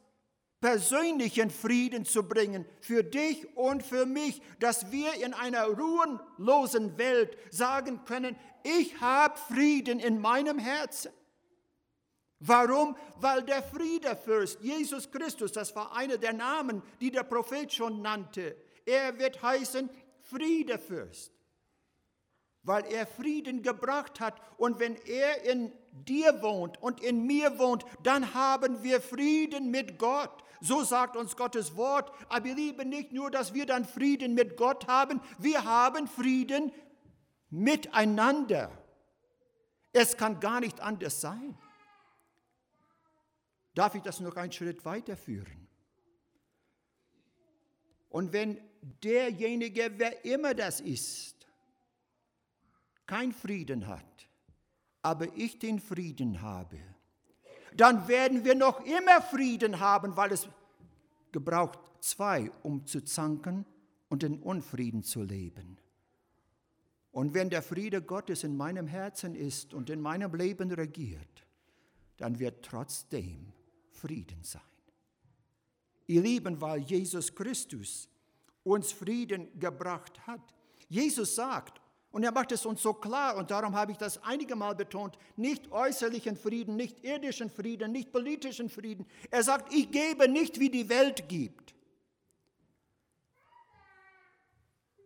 persönlichen 0.60 1.50
Frieden 1.50 2.04
zu 2.04 2.22
bringen, 2.22 2.64
für 2.80 3.02
dich 3.02 3.56
und 3.56 3.82
für 3.82 4.06
mich, 4.06 4.40
dass 4.60 4.90
wir 4.90 5.14
in 5.14 5.34
einer 5.34 5.64
ruhenlosen 5.66 6.98
Welt 6.98 7.36
sagen 7.50 8.04
können, 8.04 8.36
ich 8.62 9.00
habe 9.00 9.36
Frieden 9.36 9.98
in 9.98 10.20
meinem 10.20 10.58
Herzen. 10.58 11.12
Warum? 12.44 12.96
Weil 13.16 13.42
der 13.42 13.62
Friedefürst, 13.62 14.60
Jesus 14.60 15.10
Christus, 15.10 15.52
das 15.52 15.74
war 15.76 15.96
einer 15.96 16.18
der 16.18 16.32
Namen, 16.32 16.82
die 17.00 17.10
der 17.10 17.22
Prophet 17.22 17.72
schon 17.72 18.02
nannte, 18.02 18.56
er 18.84 19.18
wird 19.18 19.42
heißen 19.42 19.88
Friedefürst 20.22 21.32
weil 22.62 22.84
er 22.86 23.06
Frieden 23.06 23.62
gebracht 23.62 24.20
hat. 24.20 24.40
Und 24.56 24.78
wenn 24.78 24.96
er 25.06 25.44
in 25.44 25.72
dir 25.92 26.42
wohnt 26.42 26.80
und 26.80 27.02
in 27.02 27.26
mir 27.26 27.58
wohnt, 27.58 27.84
dann 28.02 28.34
haben 28.34 28.82
wir 28.82 29.00
Frieden 29.00 29.70
mit 29.70 29.98
Gott. 29.98 30.42
So 30.60 30.84
sagt 30.84 31.16
uns 31.16 31.36
Gottes 31.36 31.76
Wort. 31.76 32.12
Aber 32.28 32.46
ihr 32.46 32.54
Lieben, 32.54 32.88
nicht 32.88 33.12
nur, 33.12 33.30
dass 33.30 33.52
wir 33.52 33.66
dann 33.66 33.84
Frieden 33.84 34.34
mit 34.34 34.56
Gott 34.56 34.86
haben, 34.86 35.20
wir 35.38 35.64
haben 35.64 36.06
Frieden 36.06 36.72
miteinander. 37.50 38.70
Es 39.92 40.16
kann 40.16 40.40
gar 40.40 40.60
nicht 40.60 40.80
anders 40.80 41.20
sein. 41.20 41.58
Darf 43.74 43.94
ich 43.94 44.02
das 44.02 44.20
noch 44.20 44.36
einen 44.36 44.52
Schritt 44.52 44.84
weiterführen? 44.84 45.68
Und 48.10 48.32
wenn 48.32 48.58
derjenige, 49.02 49.92
wer 49.96 50.24
immer 50.24 50.54
das 50.54 50.80
ist, 50.80 51.46
kein 53.06 53.32
Frieden 53.32 53.86
hat, 53.86 54.28
aber 55.00 55.26
ich 55.36 55.58
den 55.58 55.80
Frieden 55.80 56.42
habe, 56.42 56.78
dann 57.74 58.06
werden 58.08 58.44
wir 58.44 58.54
noch 58.54 58.84
immer 58.84 59.22
Frieden 59.22 59.80
haben, 59.80 60.16
weil 60.16 60.32
es 60.32 60.46
gebraucht 61.32 61.78
zwei, 62.00 62.50
um 62.62 62.84
zu 62.86 63.02
zanken 63.02 63.64
und 64.08 64.22
in 64.22 64.38
Unfrieden 64.40 65.02
zu 65.02 65.22
leben. 65.22 65.78
Und 67.12 67.34
wenn 67.34 67.50
der 67.50 67.62
Friede 67.62 68.02
Gottes 68.02 68.44
in 68.44 68.56
meinem 68.56 68.86
Herzen 68.86 69.34
ist 69.34 69.74
und 69.74 69.90
in 69.90 70.00
meinem 70.00 70.34
Leben 70.34 70.70
regiert, 70.70 71.46
dann 72.18 72.38
wird 72.38 72.64
trotzdem 72.64 73.52
Frieden 74.02 74.42
sein. 74.42 74.60
Ihr 76.08 76.22
Lieben, 76.22 76.60
weil 76.60 76.80
Jesus 76.80 77.34
Christus 77.34 78.08
uns 78.64 78.92
Frieden 78.92 79.48
gebracht 79.58 80.26
hat. 80.26 80.54
Jesus 80.88 81.34
sagt, 81.36 81.80
und 82.10 82.24
er 82.24 82.32
macht 82.32 82.52
es 82.52 82.66
uns 82.66 82.82
so 82.82 82.92
klar, 82.92 83.36
und 83.36 83.50
darum 83.50 83.74
habe 83.74 83.92
ich 83.92 83.98
das 83.98 84.22
einige 84.22 84.54
Mal 84.54 84.74
betont, 84.74 85.16
nicht 85.36 85.70
äußerlichen 85.70 86.36
Frieden, 86.36 86.76
nicht 86.76 87.02
irdischen 87.04 87.48
Frieden, 87.48 87.92
nicht 87.92 88.12
politischen 88.12 88.68
Frieden. 88.68 89.06
Er 89.30 89.42
sagt, 89.42 89.72
ich 89.72 89.90
gebe 89.90 90.28
nicht, 90.28 90.60
wie 90.60 90.68
die 90.68 90.88
Welt 90.88 91.28
gibt. 91.28 91.74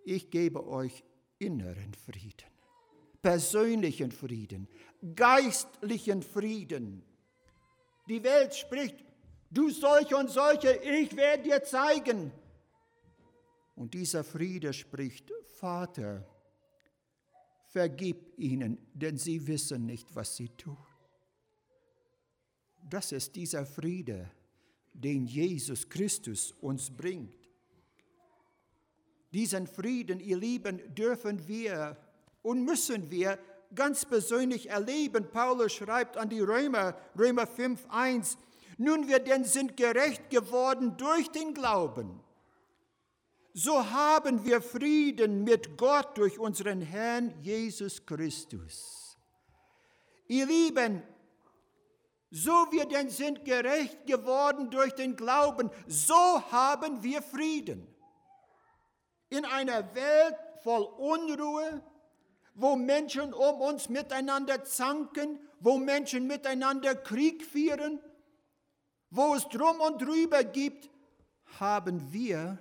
Ich 0.05 0.31
gebe 0.31 0.67
euch 0.67 1.05
inneren 1.38 1.93
Frieden, 1.95 2.50
persönlichen 3.23 4.11
Frieden, 4.11 4.69
geistlichen 5.15 6.23
Frieden. 6.23 7.05
Die 8.08 8.22
Welt 8.22 8.54
spricht, 8.54 9.04
du 9.50 9.70
solche 9.70 10.16
und 10.16 10.30
solche, 10.30 10.72
ich 10.72 11.16
werde 11.16 11.44
dir 11.44 11.62
zeigen. 11.62 12.32
Und 13.75 13.94
dieser 13.94 14.25
Friede 14.25 14.72
spricht, 14.72 15.30
Vater, 15.58 16.25
vergib 17.68 18.38
ihnen, 18.38 18.78
denn 18.94 19.18
sie 19.18 19.46
wissen 19.46 19.86
nicht, 19.86 20.14
was 20.14 20.36
sie 20.36 20.48
tun. 20.48 20.78
Das 22.88 23.12
ist 23.12 23.34
dieser 23.34 23.66
Friede, 23.66 24.30
den 24.92 25.26
Jesus 25.26 25.88
Christus 25.88 26.52
uns 26.52 26.90
bringt. 26.90 27.36
Diesen 29.32 29.66
Frieden, 29.66 30.20
ihr 30.20 30.38
Lieben, 30.38 30.94
dürfen 30.94 31.46
wir 31.46 31.96
und 32.42 32.64
müssen 32.64 33.10
wir 33.10 33.38
ganz 33.75 34.04
persönlich 34.04 34.70
erleben. 34.70 35.30
Paulus 35.30 35.73
schreibt 35.73 36.16
an 36.16 36.28
die 36.28 36.40
Römer, 36.40 36.96
Römer 37.18 37.46
5, 37.46 37.87
1, 37.88 38.38
nun 38.78 39.08
wir 39.08 39.18
denn 39.18 39.44
sind 39.44 39.76
gerecht 39.76 40.30
geworden 40.30 40.96
durch 40.96 41.30
den 41.30 41.54
Glauben 41.54 42.20
so 43.58 43.90
haben 43.90 44.44
wir 44.44 44.61
Frieden 44.61 45.42
mit 45.42 45.78
Gott 45.78 46.18
durch 46.18 46.38
unseren 46.38 46.82
Herrn 46.82 47.32
Jesus 47.40 48.04
Christus. 48.04 49.16
Ihr 50.28 50.44
Lieben, 50.44 51.02
so 52.30 52.52
wir 52.70 52.85
denn 52.85 53.08
sind 53.08 53.46
gerecht 53.46 54.06
geworden 54.06 54.70
durch 54.70 54.94
den 54.94 55.16
Glauben, 55.16 55.70
so 55.87 56.42
haben 56.52 57.02
wir 57.02 57.23
Frieden. 57.23 57.88
In 59.30 59.46
einer 59.46 59.94
Welt 59.94 60.37
voll 60.62 60.82
Unruhe, 60.82 61.82
wo 62.56 62.75
Menschen 62.75 63.34
um 63.34 63.60
uns 63.60 63.88
miteinander 63.90 64.64
zanken, 64.64 65.38
wo 65.60 65.76
Menschen 65.76 66.26
miteinander 66.26 66.94
Krieg 66.94 67.44
führen, 67.44 68.00
wo 69.10 69.34
es 69.34 69.46
drum 69.48 69.80
und 69.80 70.00
drüber 70.00 70.42
gibt, 70.42 70.90
haben 71.60 72.12
wir 72.12 72.58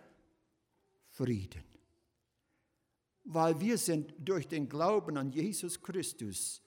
Frieden. 1.10 1.64
Weil 3.24 3.60
wir 3.60 3.78
sind 3.78 4.14
durch 4.20 4.48
den 4.48 4.68
Glauben 4.68 5.18
an 5.18 5.32
Jesus 5.32 5.82
Christus 5.82 6.62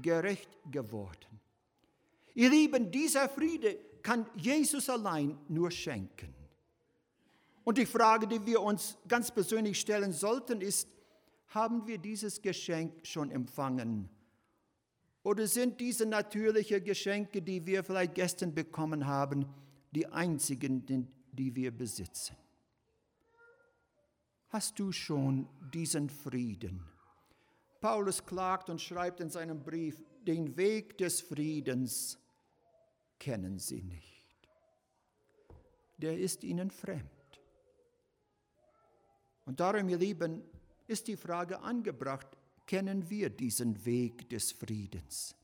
gerecht 0.00 0.48
geworden. 0.70 1.40
Ihr 2.34 2.48
Lieben, 2.48 2.90
dieser 2.92 3.28
Friede 3.28 3.76
kann 4.02 4.24
Jesus 4.36 4.88
allein 4.88 5.36
nur 5.48 5.70
schenken. 5.70 6.32
Und 7.64 7.76
die 7.76 7.86
Frage, 7.86 8.26
die 8.26 8.44
wir 8.46 8.62
uns 8.62 8.96
ganz 9.06 9.30
persönlich 9.30 9.78
stellen 9.78 10.12
sollten, 10.12 10.60
ist, 10.60 10.88
haben 11.54 11.86
wir 11.86 11.98
dieses 11.98 12.42
Geschenk 12.42 13.06
schon 13.06 13.30
empfangen? 13.30 14.08
Oder 15.22 15.46
sind 15.46 15.80
diese 15.80 16.06
natürlichen 16.06 16.82
Geschenke, 16.82 17.42
die 17.42 17.64
wir 17.64 17.84
vielleicht 17.84 18.14
gestern 18.14 18.54
bekommen 18.54 19.06
haben, 19.06 19.46
die 19.92 20.06
einzigen, 20.06 20.84
die 21.32 21.54
wir 21.54 21.70
besitzen? 21.70 22.36
Hast 24.48 24.78
du 24.78 24.92
schon 24.92 25.48
diesen 25.72 26.10
Frieden? 26.10 26.84
Paulus 27.80 28.24
klagt 28.24 28.68
und 28.68 28.80
schreibt 28.80 29.20
in 29.20 29.30
seinem 29.30 29.62
Brief, 29.62 30.02
den 30.26 30.56
Weg 30.56 30.98
des 30.98 31.20
Friedens 31.20 32.18
kennen 33.18 33.58
sie 33.58 33.82
nicht. 33.82 34.36
Der 35.98 36.18
ist 36.18 36.44
ihnen 36.44 36.70
fremd. 36.70 37.08
Und 39.46 39.60
darum, 39.60 39.88
ihr 39.88 39.98
Lieben, 39.98 40.42
ist 40.86 41.08
die 41.08 41.16
Frage 41.16 41.60
angebracht, 41.60 42.26
kennen 42.66 43.08
wir 43.10 43.30
diesen 43.30 43.84
Weg 43.84 44.28
des 44.30 44.52
Friedens? 44.52 45.34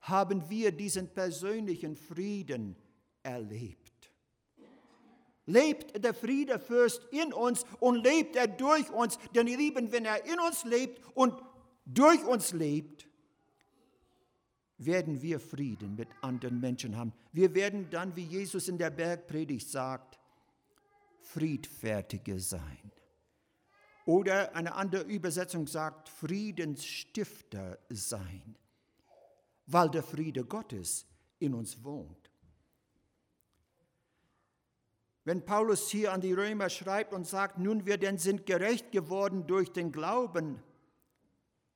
Haben 0.00 0.48
wir 0.50 0.72
diesen 0.72 1.08
persönlichen 1.08 1.96
Frieden 1.96 2.76
erlebt? 3.22 4.10
Lebt 5.46 6.02
der 6.02 6.14
Friedefürst 6.14 7.06
in 7.10 7.32
uns 7.32 7.64
und 7.80 8.02
lebt 8.02 8.36
er 8.36 8.48
durch 8.48 8.90
uns? 8.90 9.18
Denn 9.34 9.46
ihr 9.46 9.58
Lieben, 9.58 9.92
wenn 9.92 10.04
er 10.04 10.24
in 10.24 10.38
uns 10.40 10.64
lebt 10.64 11.02
und 11.14 11.34
durch 11.84 12.24
uns 12.24 12.52
lebt, 12.52 13.06
werden 14.78 15.20
wir 15.22 15.38
Frieden 15.38 15.96
mit 15.96 16.08
anderen 16.22 16.60
Menschen 16.60 16.96
haben. 16.96 17.12
Wir 17.32 17.54
werden 17.54 17.88
dann, 17.90 18.16
wie 18.16 18.24
Jesus 18.24 18.68
in 18.68 18.78
der 18.78 18.90
Bergpredigt 18.90 19.68
sagt, 19.68 20.18
Friedfertige 21.20 22.40
sein. 22.40 22.92
Oder 24.04 24.54
eine 24.54 24.74
andere 24.74 25.02
Übersetzung 25.04 25.66
sagt, 25.66 26.08
Friedensstifter 26.10 27.78
sein, 27.88 28.56
weil 29.66 29.88
der 29.88 30.02
Friede 30.02 30.44
Gottes 30.44 31.06
in 31.38 31.54
uns 31.54 31.82
wohnt. 31.82 32.30
Wenn 35.24 35.42
Paulus 35.42 35.88
hier 35.88 36.12
an 36.12 36.20
die 36.20 36.34
Römer 36.34 36.68
schreibt 36.68 37.14
und 37.14 37.26
sagt, 37.26 37.58
nun 37.58 37.86
wir 37.86 37.96
denn 37.96 38.18
sind 38.18 38.44
gerecht 38.44 38.92
geworden 38.92 39.46
durch 39.46 39.72
den 39.72 39.90
Glauben, 39.90 40.62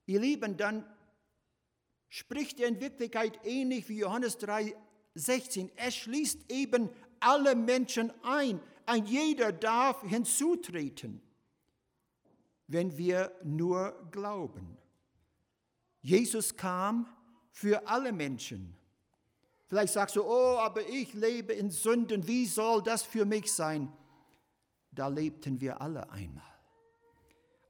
ihr 0.04 0.20
Lieben, 0.20 0.58
dann 0.58 0.85
spricht 2.11 2.61
er 2.61 2.68
in 2.68 2.78
Wirklichkeit 2.78 3.40
ähnlich 3.44 3.88
wie 3.88 4.00
Johannes 4.00 4.37
3, 4.37 4.76
16. 5.14 5.70
Er 5.76 5.90
schließt 5.90 6.52
eben 6.52 6.90
alle 7.20 7.56
Menschen 7.56 8.12
ein. 8.23 8.61
Ein 8.85 9.06
jeder 9.06 9.50
darf 9.50 10.02
hinzutreten 10.02 11.23
wenn 12.69 12.97
wir 12.97 13.33
nur 13.43 14.09
glauben. 14.13 14.77
Jesus 16.01 16.57
kam 16.57 17.09
für 17.51 17.89
alle 17.89 18.13
Menschen. 18.13 18.77
Vielleicht 19.67 19.93
sagst 19.93 20.17
du, 20.17 20.23
oh, 20.23 20.59
aber 20.59 20.89
ich 20.89 21.13
lebe 21.13 21.53
in 21.53 21.71
Sünden, 21.71 22.27
wie 22.27 22.47
soll 22.47 22.83
das 22.83 23.03
für 23.03 23.25
mich 23.25 23.53
sein? 23.53 23.93
Da 24.93 25.09
lebten 25.09 25.61
wir 25.61 25.81
alle 25.81 26.09
einmal. 26.11 26.45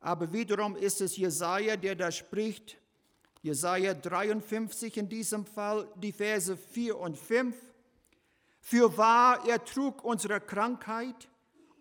Aber 0.00 0.32
wiederum 0.32 0.76
ist 0.76 1.00
es 1.00 1.16
Jesaja, 1.16 1.76
der 1.76 1.96
da 1.96 2.12
spricht, 2.12 2.78
Jesaja 3.42 3.94
53 3.94 4.96
in 4.96 5.08
diesem 5.08 5.44
Fall, 5.46 5.88
die 5.96 6.12
Verse 6.12 6.56
4 6.56 6.98
und 6.98 7.16
5. 7.16 7.56
Für 8.60 8.96
wahr, 8.96 9.46
er 9.48 9.64
trug 9.64 10.04
unsere 10.04 10.40
Krankheit 10.40 11.28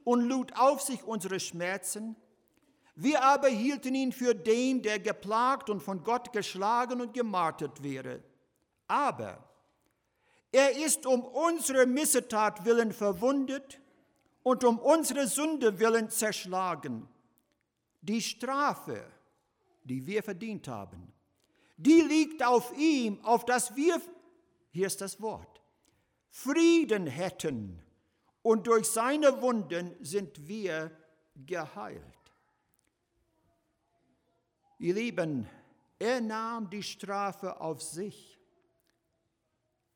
und 0.04 0.22
lud 0.22 0.54
auf 0.56 0.82
sich 0.82 1.04
unsere 1.04 1.40
Schmerzen. 1.40 2.16
Wir 3.00 3.24
aber 3.24 3.48
hielten 3.48 3.94
ihn 3.94 4.12
für 4.12 4.34
den, 4.34 4.82
der 4.82 4.98
geplagt 4.98 5.70
und 5.70 5.82
von 5.82 6.04
Gott 6.04 6.34
geschlagen 6.34 7.00
und 7.00 7.14
gemartet 7.14 7.84
wäre. 7.84 8.24
Aber 8.88 9.48
er 10.52 10.76
ist 10.84 11.06
um 11.06 11.24
unsere 11.24 11.86
Missetat 11.86 12.66
willen 12.66 12.92
verwundet 12.92 13.80
und 14.42 14.64
um 14.64 14.80
unsere 14.80 15.28
Sünde 15.28 15.80
willen 15.80 16.10
zerschlagen. 16.10 17.08
Die 18.02 18.20
Strafe, 18.20 19.06
die 19.84 20.08
wir 20.08 20.24
verdient 20.24 20.68
haben, 20.68 21.14
die 21.78 22.02
liegt 22.02 22.44
auf 22.44 22.76
ihm, 22.76 23.24
auf 23.24 23.46
dass 23.46 23.76
wir, 23.76 24.02
hier 24.72 24.88
ist 24.88 25.02
das 25.02 25.22
Wort, 25.22 25.62
Frieden 26.32 27.06
hätten 27.06 27.80
und 28.42 28.66
durch 28.66 28.88
seine 28.88 29.40
Wunden 29.40 29.96
sind 30.02 30.48
wir 30.48 30.90
geheilt. 31.36 32.02
Ihr 34.80 34.94
Lieben, 34.94 35.48
er 35.98 36.22
nahm 36.22 36.70
die 36.70 36.84
Strafe 36.84 37.60
auf 37.60 37.82
sich. 37.82 38.40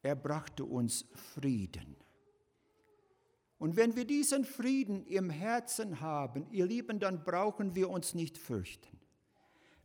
Er 0.02 0.16
brachte 0.16 0.66
uns 0.66 1.06
Frieden. 1.34 1.96
Und 3.60 3.76
wenn 3.76 3.96
wir 3.96 4.06
diesen 4.06 4.44
Frieden 4.44 5.06
im 5.06 5.30
Herzen 5.30 6.02
haben, 6.02 6.48
ihr 6.50 6.66
Lieben, 6.66 7.00
dann 7.00 7.24
brauchen 7.24 7.76
wir 7.76 7.92
uns 7.92 8.16
nicht 8.16 8.40
fürchten. 8.40 9.00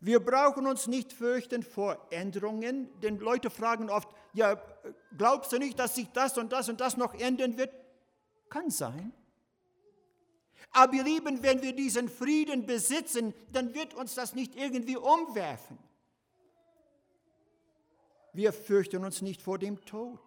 Wir 0.01 0.21
brauchen 0.21 0.67
uns 0.67 0.87
nicht 0.87 1.13
fürchten 1.13 1.63
vor 1.63 2.07
Änderungen, 2.11 2.89
denn 3.01 3.19
Leute 3.19 3.51
fragen 3.51 3.91
oft, 3.91 4.09
ja, 4.33 4.59
glaubst 5.17 5.53
du 5.53 5.59
nicht, 5.59 5.79
dass 5.79 5.95
sich 5.95 6.09
das 6.13 6.39
und 6.39 6.53
das 6.53 6.71
und 6.71 6.81
das 6.81 6.97
noch 6.97 7.13
ändern 7.15 7.59
wird? 7.59 7.75
Kann 8.49 8.71
sein. 8.71 9.13
Aber 10.73 10.93
ihr 10.95 11.05
Lieben, 11.05 11.43
wenn 11.43 11.63
wir 11.63 11.73
diesen 11.73 12.09
Frieden 12.09 12.67
besitzen, 12.67 13.35
dann 13.53 13.75
wird 13.75 13.95
uns 13.95 14.15
das 14.15 14.35
nicht 14.35 14.55
irgendwie 14.55 14.97
umwerfen. 14.97 15.79
Wir 18.33 18.53
fürchten 18.53 19.03
uns 19.05 19.23
nicht 19.23 19.41
vor 19.41 19.59
dem 19.59 19.83
Tod. 19.87 20.21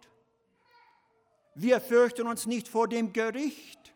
Wir 1.54 1.80
fürchten 1.80 2.26
uns 2.26 2.46
nicht 2.46 2.68
vor 2.68 2.88
dem 2.88 3.12
Gericht, 3.12 3.92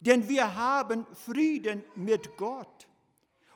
denn 0.00 0.28
wir 0.28 0.54
haben 0.54 1.06
Frieden 1.14 1.84
mit 1.96 2.36
Gott. 2.36 2.88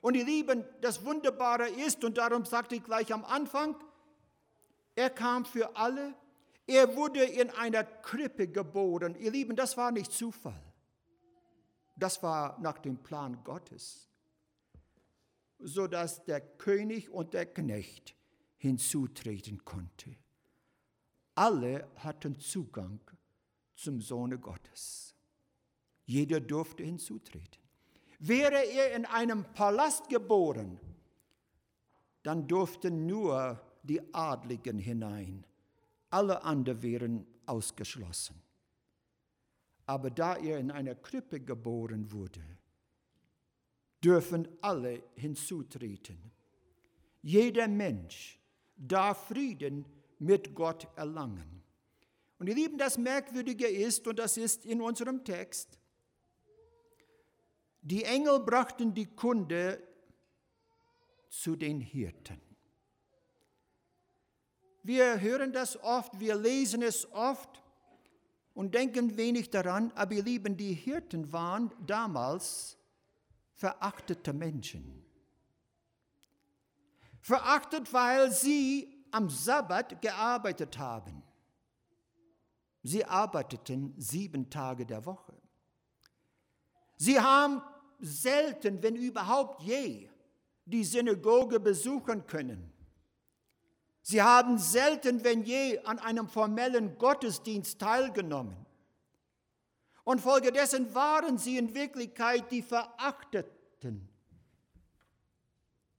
Und 0.00 0.16
ihr 0.16 0.24
Lieben, 0.24 0.64
das 0.80 1.04
Wunderbare 1.04 1.68
ist, 1.68 2.04
und 2.04 2.18
darum 2.18 2.44
sagte 2.44 2.74
ich 2.74 2.84
gleich 2.84 3.12
am 3.12 3.24
Anfang, 3.24 3.76
er 4.96 5.10
kam 5.10 5.44
für 5.44 5.76
alle, 5.76 6.14
er 6.66 6.96
wurde 6.96 7.24
in 7.24 7.50
einer 7.50 7.84
Krippe 7.84 8.48
geboren. 8.48 9.14
Ihr 9.18 9.30
Lieben, 9.30 9.56
das 9.56 9.76
war 9.76 9.92
nicht 9.92 10.12
Zufall. 10.12 10.60
Das 11.96 12.22
war 12.22 12.58
nach 12.60 12.78
dem 12.78 13.02
Plan 13.02 13.42
Gottes, 13.44 14.08
sodass 15.58 16.24
der 16.24 16.40
König 16.40 17.10
und 17.10 17.34
der 17.34 17.46
Knecht 17.46 18.16
hinzutreten 18.56 19.64
konnte. 19.64 20.16
Alle 21.34 21.88
hatten 21.96 22.38
Zugang 22.38 23.00
zum 23.74 24.00
Sohne 24.00 24.38
Gottes. 24.38 25.14
Jeder 26.06 26.40
durfte 26.40 26.82
hinzutreten. 26.82 27.62
Wäre 28.18 28.64
er 28.64 28.94
in 28.94 29.04
einem 29.06 29.44
Palast 29.54 30.08
geboren, 30.08 30.78
dann 32.22 32.46
durften 32.48 33.06
nur 33.06 33.60
die 33.82 34.00
Adligen 34.14 34.78
hinein. 34.78 35.46
Alle 36.10 36.42
anderen 36.42 36.82
wären 36.82 37.26
ausgeschlossen. 37.46 38.43
Aber 39.86 40.10
da 40.10 40.36
er 40.36 40.58
in 40.58 40.70
einer 40.70 40.94
Krippe 40.94 41.40
geboren 41.40 42.10
wurde, 42.10 42.42
dürfen 44.02 44.48
alle 44.60 45.02
hinzutreten. 45.14 46.30
Jeder 47.22 47.68
Mensch 47.68 48.38
darf 48.76 49.28
Frieden 49.28 49.84
mit 50.18 50.54
Gott 50.54 50.88
erlangen. 50.96 51.62
Und 52.38 52.48
ihr 52.48 52.54
Lieben, 52.54 52.76
das 52.76 52.98
Merkwürdige 52.98 53.66
ist, 53.66 54.06
und 54.06 54.18
das 54.18 54.36
ist 54.36 54.66
in 54.66 54.80
unserem 54.80 55.24
Text, 55.24 55.78
die 57.80 58.04
Engel 58.04 58.40
brachten 58.40 58.94
die 58.94 59.06
Kunde 59.06 59.82
zu 61.28 61.56
den 61.56 61.80
Hirten. 61.80 62.40
Wir 64.82 65.20
hören 65.20 65.52
das 65.52 65.82
oft, 65.82 66.20
wir 66.20 66.34
lesen 66.36 66.82
es 66.82 67.10
oft, 67.12 67.63
und 68.54 68.74
denken 68.74 69.16
wenig 69.16 69.50
daran, 69.50 69.92
aber 69.94 70.14
ihr 70.14 70.22
Lieben, 70.22 70.56
die 70.56 70.72
Hirten 70.72 71.32
waren 71.32 71.72
damals 71.86 72.78
verachtete 73.54 74.32
Menschen. 74.32 75.04
Verachtet, 77.20 77.92
weil 77.92 78.30
sie 78.30 79.06
am 79.10 79.28
Sabbat 79.28 80.00
gearbeitet 80.00 80.78
haben. 80.78 81.22
Sie 82.82 83.04
arbeiteten 83.04 83.94
sieben 83.96 84.50
Tage 84.50 84.84
der 84.84 85.06
Woche. 85.06 85.34
Sie 86.96 87.18
haben 87.18 87.62
selten, 87.98 88.82
wenn 88.82 88.94
überhaupt 88.94 89.62
je, 89.62 90.08
die 90.66 90.84
Synagoge 90.84 91.60
besuchen 91.60 92.26
können. 92.26 92.73
Sie 94.06 94.20
haben 94.20 94.58
selten, 94.58 95.24
wenn 95.24 95.44
je, 95.44 95.78
an 95.78 95.98
einem 95.98 96.28
formellen 96.28 96.98
Gottesdienst 96.98 97.78
teilgenommen. 97.78 98.54
Und 100.04 100.20
folgedessen 100.20 100.94
waren 100.94 101.38
sie 101.38 101.56
in 101.56 101.74
Wirklichkeit 101.74 102.52
die 102.52 102.60
Verachteten, 102.60 104.06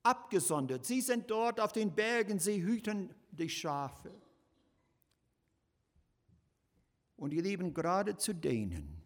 abgesondert. 0.04 0.86
Sie 0.86 1.02
sind 1.02 1.32
dort 1.32 1.60
auf 1.60 1.74
den 1.74 1.96
Bergen, 1.96 2.38
sie 2.38 2.62
hüten 2.62 3.12
die 3.32 3.50
Schafe. 3.50 4.12
Und 7.18 7.34
ihr 7.34 7.42
Lieben, 7.42 7.74
gerade 7.74 8.18
zu 8.18 8.34
denen 8.34 9.02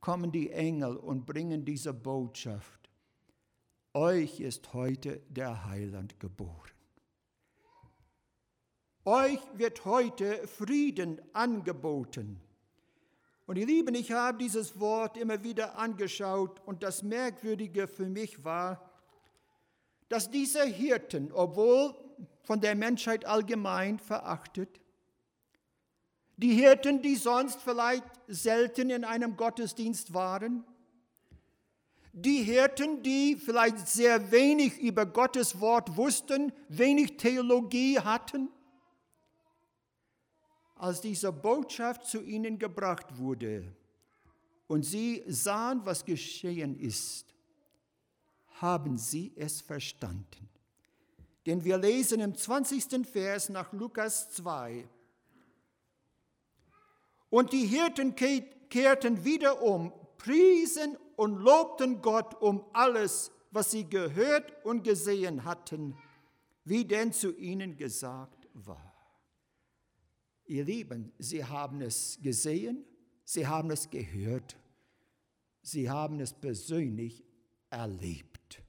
kommen 0.00 0.32
die 0.32 0.50
Engel 0.50 0.96
und 0.96 1.26
bringen 1.26 1.66
diese 1.66 1.92
Botschaft. 1.92 2.88
euch 3.92 4.40
ist 4.40 4.72
heute 4.72 5.20
der 5.28 5.66
Heiland 5.66 6.18
geboren. 6.18 6.77
Euch 9.08 9.40
wird 9.54 9.86
heute 9.86 10.46
Frieden 10.46 11.18
angeboten. 11.32 12.38
Und 13.46 13.56
ihr 13.56 13.64
Lieben, 13.64 13.94
ich 13.94 14.12
habe 14.12 14.36
dieses 14.36 14.78
Wort 14.80 15.16
immer 15.16 15.42
wieder 15.42 15.78
angeschaut 15.78 16.60
und 16.66 16.82
das 16.82 17.02
Merkwürdige 17.02 17.88
für 17.88 18.04
mich 18.04 18.44
war, 18.44 18.92
dass 20.10 20.30
diese 20.30 20.62
Hirten, 20.62 21.32
obwohl 21.32 21.94
von 22.42 22.60
der 22.60 22.74
Menschheit 22.74 23.24
allgemein 23.24 23.98
verachtet, 23.98 24.78
die 26.36 26.52
Hirten, 26.52 27.00
die 27.00 27.16
sonst 27.16 27.62
vielleicht 27.62 28.04
selten 28.26 28.90
in 28.90 29.06
einem 29.06 29.38
Gottesdienst 29.38 30.12
waren, 30.12 30.64
die 32.12 32.42
Hirten, 32.42 33.02
die 33.02 33.36
vielleicht 33.36 33.88
sehr 33.88 34.30
wenig 34.30 34.78
über 34.78 35.06
Gottes 35.06 35.60
Wort 35.60 35.96
wussten, 35.96 36.52
wenig 36.68 37.16
Theologie 37.16 38.00
hatten, 38.00 38.50
als 40.78 41.00
diese 41.00 41.32
Botschaft 41.32 42.06
zu 42.06 42.22
ihnen 42.22 42.58
gebracht 42.58 43.18
wurde 43.18 43.72
und 44.66 44.84
sie 44.84 45.22
sahen, 45.26 45.80
was 45.84 46.04
geschehen 46.04 46.78
ist, 46.78 47.26
haben 48.60 48.98
sie 48.98 49.32
es 49.36 49.60
verstanden. 49.60 50.48
Denn 51.46 51.64
wir 51.64 51.78
lesen 51.78 52.20
im 52.20 52.34
20. 52.34 53.06
Vers 53.06 53.48
nach 53.48 53.72
Lukas 53.72 54.30
2, 54.32 54.88
und 57.30 57.52
die 57.52 57.66
Hirten 57.66 58.14
kehrten 58.14 59.24
wieder 59.24 59.62
um, 59.62 59.92
priesen 60.16 60.96
und 61.16 61.36
lobten 61.36 62.00
Gott 62.00 62.40
um 62.40 62.64
alles, 62.72 63.30
was 63.50 63.70
sie 63.70 63.88
gehört 63.88 64.64
und 64.64 64.82
gesehen 64.84 65.44
hatten, 65.44 65.96
wie 66.64 66.84
denn 66.84 67.12
zu 67.12 67.36
ihnen 67.36 67.76
gesagt 67.76 68.48
war. 68.54 68.87
Ihr 70.48 70.64
Lieben, 70.64 71.12
Sie 71.18 71.44
haben 71.44 71.80
es 71.80 72.18
gesehen, 72.20 72.84
Sie 73.24 73.46
haben 73.46 73.70
es 73.70 73.88
gehört, 73.88 74.56
Sie 75.62 75.88
haben 75.88 76.18
es 76.18 76.32
persönlich 76.32 77.22
erlebt. 77.70 78.62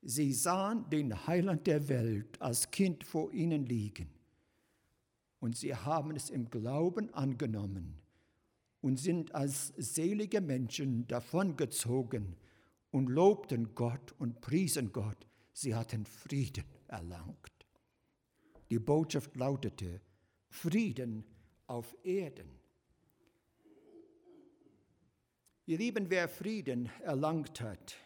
Sie 0.00 0.32
sahen 0.32 0.88
den 0.90 1.26
Heiland 1.26 1.66
der 1.66 1.88
Welt 1.88 2.40
als 2.40 2.70
Kind 2.70 3.04
vor 3.04 3.32
ihnen 3.32 3.66
liegen 3.66 4.08
und 5.40 5.56
sie 5.56 5.74
haben 5.74 6.14
es 6.14 6.30
im 6.30 6.48
Glauben 6.48 7.12
angenommen 7.12 8.00
und 8.80 8.98
sind 8.98 9.34
als 9.34 9.74
selige 9.76 10.40
Menschen 10.40 11.06
davongezogen 11.06 12.36
und 12.90 13.08
lobten 13.08 13.74
Gott 13.74 14.14
und 14.18 14.40
priesen 14.40 14.92
Gott. 14.92 15.26
Sie 15.52 15.74
hatten 15.74 16.06
Frieden 16.06 16.64
erlangt. 16.88 17.66
Die 18.70 18.78
Botschaft 18.78 19.36
lautete, 19.36 20.00
Frieden 20.54 21.24
auf 21.66 21.96
Erden. 22.04 22.48
Ihr 25.66 25.78
Lieben, 25.78 26.08
wer 26.10 26.28
Frieden 26.28 26.90
erlangt 27.02 27.60
hat, 27.60 27.96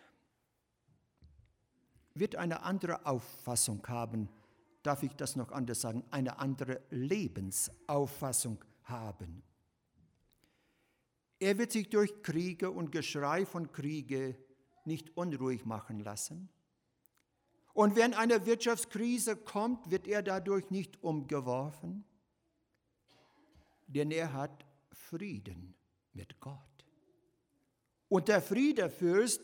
wird 2.15 2.37
eine 2.37 2.63
andere 2.63 3.05
Auffassung 3.05 3.87
haben, 3.87 4.31
darf 4.83 5.03
ich 5.03 5.15
das 5.15 5.37
noch 5.37 5.53
anders 5.53 5.83
sagen, 5.83 6.05
eine 6.11 6.39
andere 6.39 6.81
Lebensauffassung 6.89 8.65
haben. 8.85 9.43
Er 11.39 11.59
wird 11.59 11.71
sich 11.71 11.91
durch 11.91 12.23
Kriege 12.23 12.71
und 12.71 12.91
Geschrei 12.91 13.45
von 13.45 13.73
Kriege 13.73 14.37
nicht 14.87 15.15
unruhig 15.19 15.67
machen 15.67 16.01
lassen. 16.01 16.49
Und 17.75 17.95
wenn 17.95 18.15
eine 18.15 18.47
Wirtschaftskrise 18.47 19.37
kommt, 19.37 19.91
wird 19.91 20.09
er 20.09 20.23
dadurch 20.23 20.71
nicht 20.71 21.03
umgeworfen 21.03 22.05
denn 23.89 24.11
er 24.11 24.33
hat 24.33 24.65
Frieden 24.93 25.75
mit 26.13 26.39
Gott. 26.41 26.57
Und 28.09 28.29
der 28.29 28.41
Friedefürst 28.41 29.41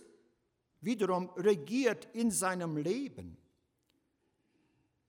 wiederum 0.81 1.31
regiert 1.31 2.09
in 2.15 2.31
seinem 2.31 2.77
Leben. 2.77 3.37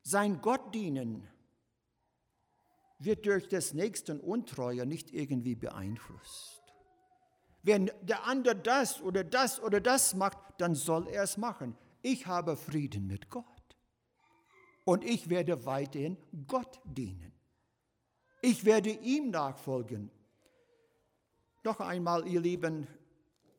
Sein 0.01 0.41
Gottdienen 0.41 1.27
wird 2.99 3.25
durch 3.25 3.47
des 3.47 3.73
Nächsten 3.73 4.19
Untreue 4.19 4.85
nicht 4.85 5.11
irgendwie 5.11 5.55
beeinflusst. 5.55 6.61
Wenn 7.63 7.91
der 8.01 8.25
andere 8.25 8.55
das 8.55 9.01
oder 9.01 9.23
das 9.23 9.59
oder 9.59 9.81
das 9.81 10.13
macht, 10.13 10.37
dann 10.59 10.75
soll 10.75 11.07
er 11.07 11.23
es 11.23 11.37
machen. 11.37 11.75
Ich 12.01 12.27
habe 12.27 12.55
Frieden 12.55 13.07
mit 13.07 13.29
Gott. 13.29 13.45
Und 14.83 15.03
ich 15.03 15.29
werde 15.29 15.65
weiterhin 15.65 16.17
Gott 16.47 16.79
dienen. 16.83 17.34
Ich 18.45 18.63
werde 18.63 18.91
ihm 18.91 19.31
nachfolgen. 19.31 20.11
Noch 21.63 21.79
einmal, 21.79 22.27
ihr 22.27 22.39
Lieben, 22.39 22.87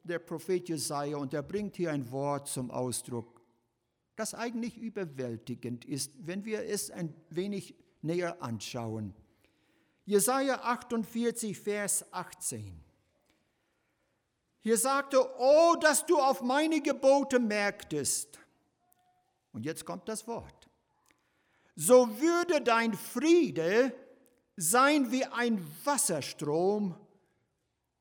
der 0.05 0.21
Prophet 0.21 0.69
Jesaja, 0.69 1.17
und 1.17 1.35
er 1.35 1.43
bringt 1.43 1.75
hier 1.75 1.91
ein 1.91 2.09
Wort 2.13 2.47
zum 2.47 2.71
Ausdruck, 2.71 3.43
das 4.15 4.33
eigentlich 4.33 4.79
überwältigend 4.79 5.85
ist, 5.85 6.13
wenn 6.25 6.45
wir 6.45 6.63
es 6.63 6.93
ein 6.93 7.13
wenig 7.31 7.75
näher 8.01 8.41
anschauen. 8.41 9.13
Jesaja 10.05 10.61
48, 10.63 11.59
Vers 11.59 12.05
18. 12.13 12.81
Hier 14.61 14.79
sagte, 14.79 15.19
oh, 15.37 15.75
dass 15.81 16.07
du 16.07 16.17
auf 16.17 16.43
meine 16.43 16.81
Gebote 16.81 17.41
merktest. 17.41 18.39
Und 19.53 19.67
jetzt 19.67 19.85
kommt 19.85 20.09
das 20.09 20.29
Wort. 20.29 20.71
So 21.75 22.21
würde 22.21 22.61
dein 22.61 22.95
Friede 22.95 23.93
sein 24.57 25.13
wie 25.13 25.25
ein 25.25 25.65
Wasserstrom 25.85 26.95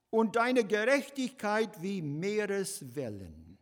und 0.09 0.37
deine 0.37 0.63
Gerechtigkeit 0.63 1.81
wie 1.81 2.01
Meereswellen. 2.01 3.57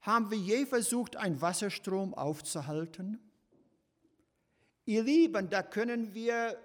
Haben 0.00 0.30
wir 0.32 0.38
je 0.38 0.66
versucht, 0.66 1.16
einen 1.16 1.40
Wasserstrom 1.40 2.12
aufzuhalten? 2.14 3.20
Ihr 4.84 5.04
Lieben, 5.04 5.48
da 5.48 5.62
können 5.62 6.12
wir 6.12 6.58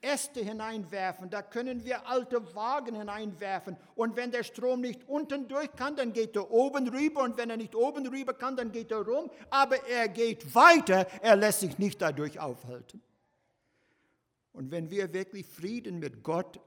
Äste 0.00 0.40
hineinwerfen, 0.40 1.28
da 1.28 1.42
können 1.42 1.84
wir 1.84 2.06
alte 2.08 2.54
Wagen 2.54 2.94
hineinwerfen. 2.94 3.76
Und 3.94 4.16
wenn 4.16 4.30
der 4.30 4.44
Strom 4.44 4.80
nicht 4.80 5.06
unten 5.06 5.48
durch 5.48 5.70
kann, 5.72 5.96
dann 5.96 6.14
geht 6.14 6.34
er 6.36 6.50
oben 6.50 6.88
rüber. 6.88 7.22
Und 7.24 7.36
wenn 7.36 7.50
er 7.50 7.58
nicht 7.58 7.74
oben 7.74 8.06
rüber 8.06 8.32
kann, 8.32 8.56
dann 8.56 8.72
geht 8.72 8.90
er 8.90 9.02
rum. 9.02 9.30
Aber 9.50 9.86
er 9.86 10.08
geht 10.08 10.54
weiter, 10.54 11.06
er 11.20 11.36
lässt 11.36 11.60
sich 11.60 11.76
nicht 11.78 12.00
dadurch 12.00 12.40
aufhalten. 12.40 13.02
Und 14.52 14.70
wenn 14.70 14.90
wir 14.90 15.12
wirklich 15.12 15.46
Frieden 15.46 15.98
mit 15.98 16.22
Gott 16.22 16.60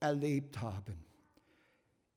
erlebt 0.00 0.60
haben, 0.60 1.04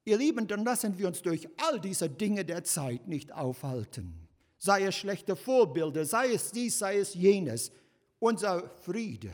ihr 0.05 0.17
Lieben, 0.17 0.47
dann 0.47 0.63
lassen 0.63 0.97
wir 0.97 1.07
uns 1.07 1.21
durch 1.21 1.47
all 1.57 1.79
diese 1.79 2.09
Dinge 2.09 2.45
der 2.45 2.63
Zeit 2.63 3.07
nicht 3.07 3.31
aufhalten. 3.31 4.27
Sei 4.57 4.83
es 4.83 4.95
schlechte 4.95 5.35
Vorbilder, 5.35 6.05
sei 6.05 6.33
es 6.33 6.51
dies, 6.51 6.79
sei 6.79 6.97
es 6.97 7.13
jenes. 7.13 7.71
Unser 8.19 8.69
Friede 8.69 9.31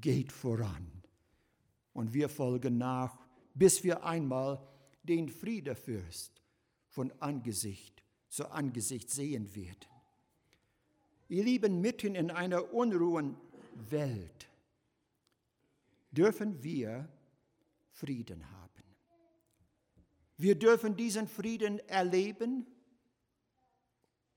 geht 0.00 0.32
voran. 0.32 0.90
Und 1.92 2.12
wir 2.12 2.28
folgen 2.28 2.78
nach, 2.78 3.16
bis 3.54 3.84
wir 3.84 4.04
einmal 4.04 4.60
den 5.04 5.28
Friedefürst 5.28 6.42
von 6.88 7.12
Angesicht 7.20 8.02
zu 8.28 8.50
Angesicht 8.50 9.10
sehen 9.10 9.54
werden. 9.54 9.88
Ihr 11.28 11.44
Lieben, 11.44 11.80
mitten 11.80 12.14
in 12.16 12.30
einer 12.30 12.74
unruhen 12.74 13.36
Welt 13.90 14.48
dürfen 16.10 16.62
wir 16.62 17.08
Frieden 17.90 18.50
haben. 18.50 18.82
Wir 20.36 20.58
dürfen 20.58 20.96
diesen 20.96 21.28
Frieden 21.28 21.78
erleben 21.88 22.66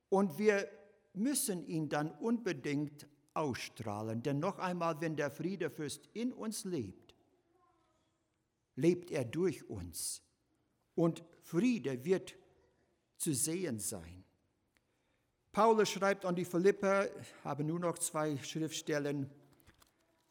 und 0.10 0.38
wir 0.38 0.69
müssen 1.13 1.65
ihn 1.65 1.89
dann 1.89 2.12
unbedingt 2.12 3.08
ausstrahlen. 3.34 4.21
Denn 4.21 4.39
noch 4.39 4.60
einmal, 4.60 5.02
wenn 5.02 5.15
der 5.15 5.32
Friedefürst 5.32 6.08
in 6.13 6.32
uns 6.34 6.65
lebt, 6.65 7.15
lebt 8.76 9.12
er 9.12 9.26
durch 9.26 9.69
uns. 9.69 10.21
Und 10.95 11.23
Friede 11.41 12.06
wird 12.06 12.36
zu 13.17 13.34
sehen 13.34 13.80
sein. 13.80 14.23
Paulus 15.57 15.89
schreibt 15.89 16.23
an 16.23 16.35
die 16.35 16.45
Philipper, 16.45 17.09
habe 17.43 17.63
nur 17.63 17.79
noch 17.79 17.97
zwei 17.97 18.37
Schriftstellen, 18.37 19.27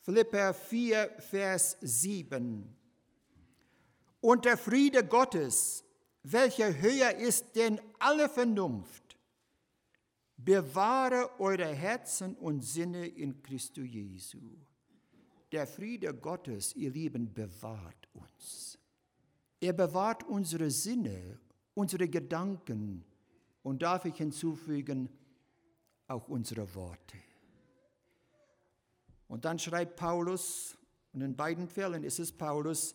Philipper 0.03 0.55
4, 0.55 1.17
Vers 1.19 1.77
7. 1.81 2.73
Und 4.21 4.45
der 4.45 4.57
Friede 4.57 5.05
Gottes, 5.05 5.83
welcher 6.23 6.81
höher 6.81 7.17
ist 7.17 7.57
denn 7.57 7.81
alle 7.99 8.29
Vernunft, 8.29 9.19
bewahre 10.37 11.29
eure 11.41 11.75
Herzen 11.75 12.37
und 12.37 12.61
Sinne 12.61 13.09
in 13.09 13.43
Christo 13.43 13.81
Jesu. 13.81 14.39
Der 15.51 15.67
Friede 15.67 16.15
Gottes, 16.15 16.73
ihr 16.77 16.91
Lieben, 16.91 17.35
bewahrt 17.35 18.09
uns. 18.13 18.79
Er 19.59 19.73
bewahrt 19.73 20.23
unsere 20.23 20.71
Sinne 20.71 21.41
unsere 21.75 22.09
Gedanken 22.09 23.05
und 23.67 23.83
darf 23.83 24.05
ich 24.05 24.17
hinzufügen, 24.17 25.09
auch 26.07 26.29
unsere 26.29 26.73
Worte. 26.77 27.17
Und 29.27 29.45
dann 29.45 29.59
schreibt 29.59 29.97
Paulus, 29.97 30.79
und 31.13 31.23
in 31.23 31.35
beiden 31.35 31.67
Fällen 31.67 32.05
ist 32.05 32.21
es 32.21 32.31
Paulus, 32.31 32.95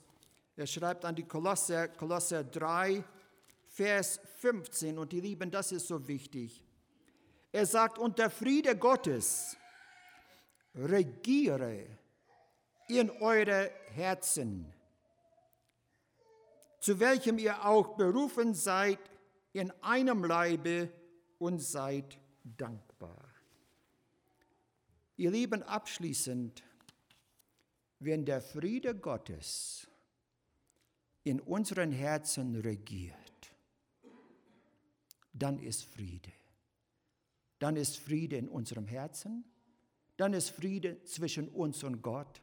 er 0.56 0.66
schreibt 0.66 1.04
an 1.04 1.14
die 1.14 1.26
Kolosser, 1.26 1.90
Kolosser 1.90 2.46
3, 2.46 3.04
Vers 3.68 4.22
15, 4.38 4.98
und 4.98 5.12
die 5.12 5.20
Lieben, 5.20 5.52
das 5.52 5.74
ist 5.74 5.88
so 5.88 6.08
wichtig. 6.08 6.64
Er 7.52 7.66
sagt, 7.66 8.00
und 8.00 8.18
der 8.18 8.30
Friede 8.30 8.78
Gottes 8.78 9.58
regiere 10.74 11.86
in 12.88 13.10
eure 13.10 13.72
Herzen, 13.88 14.74
zu 16.80 16.98
welchem 16.98 17.40
ihr 17.40 17.66
auch 17.66 17.98
berufen 17.98 18.54
seid 18.54 19.11
in 19.54 19.72
einem 19.82 20.24
Leibe 20.24 20.92
und 21.38 21.60
seid 21.60 22.20
dankbar. 22.44 23.30
Ihr 25.18 25.32
Lieben, 25.32 25.62
abschließend, 25.64 26.64
wenn 28.00 28.26
der 28.26 28.42
Friede 28.42 28.96
Gottes 28.96 29.88
in 31.24 31.40
unseren 31.40 31.92
Herzen 31.92 32.56
regiert, 32.56 33.16
dann 35.34 35.60
ist 35.60 35.84
Friede. 35.86 36.32
Dann 37.60 37.76
ist 37.76 37.98
Friede 37.98 38.38
in 38.38 38.50
unserem 38.50 38.88
Herzen, 38.88 39.46
dann 40.18 40.34
ist 40.34 40.50
Friede 40.50 41.04
zwischen 41.04 41.48
uns 41.50 41.84
und 41.84 42.02
Gott 42.02 42.42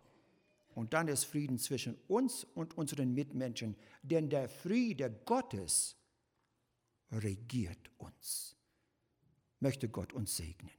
und 0.75 0.94
dann 0.94 1.09
ist 1.09 1.25
Frieden 1.25 1.59
zwischen 1.59 1.99
uns 2.07 2.44
und 2.44 2.79
unseren 2.79 3.12
Mitmenschen, 3.14 3.75
denn 4.03 4.31
der 4.31 4.49
Friede 4.49 5.11
Gottes 5.25 5.97
regiert 7.11 7.90
uns. 7.99 8.57
Möchte 9.61 9.88
Gott 9.88 10.12
uns 10.12 10.37
segnen. 10.37 10.78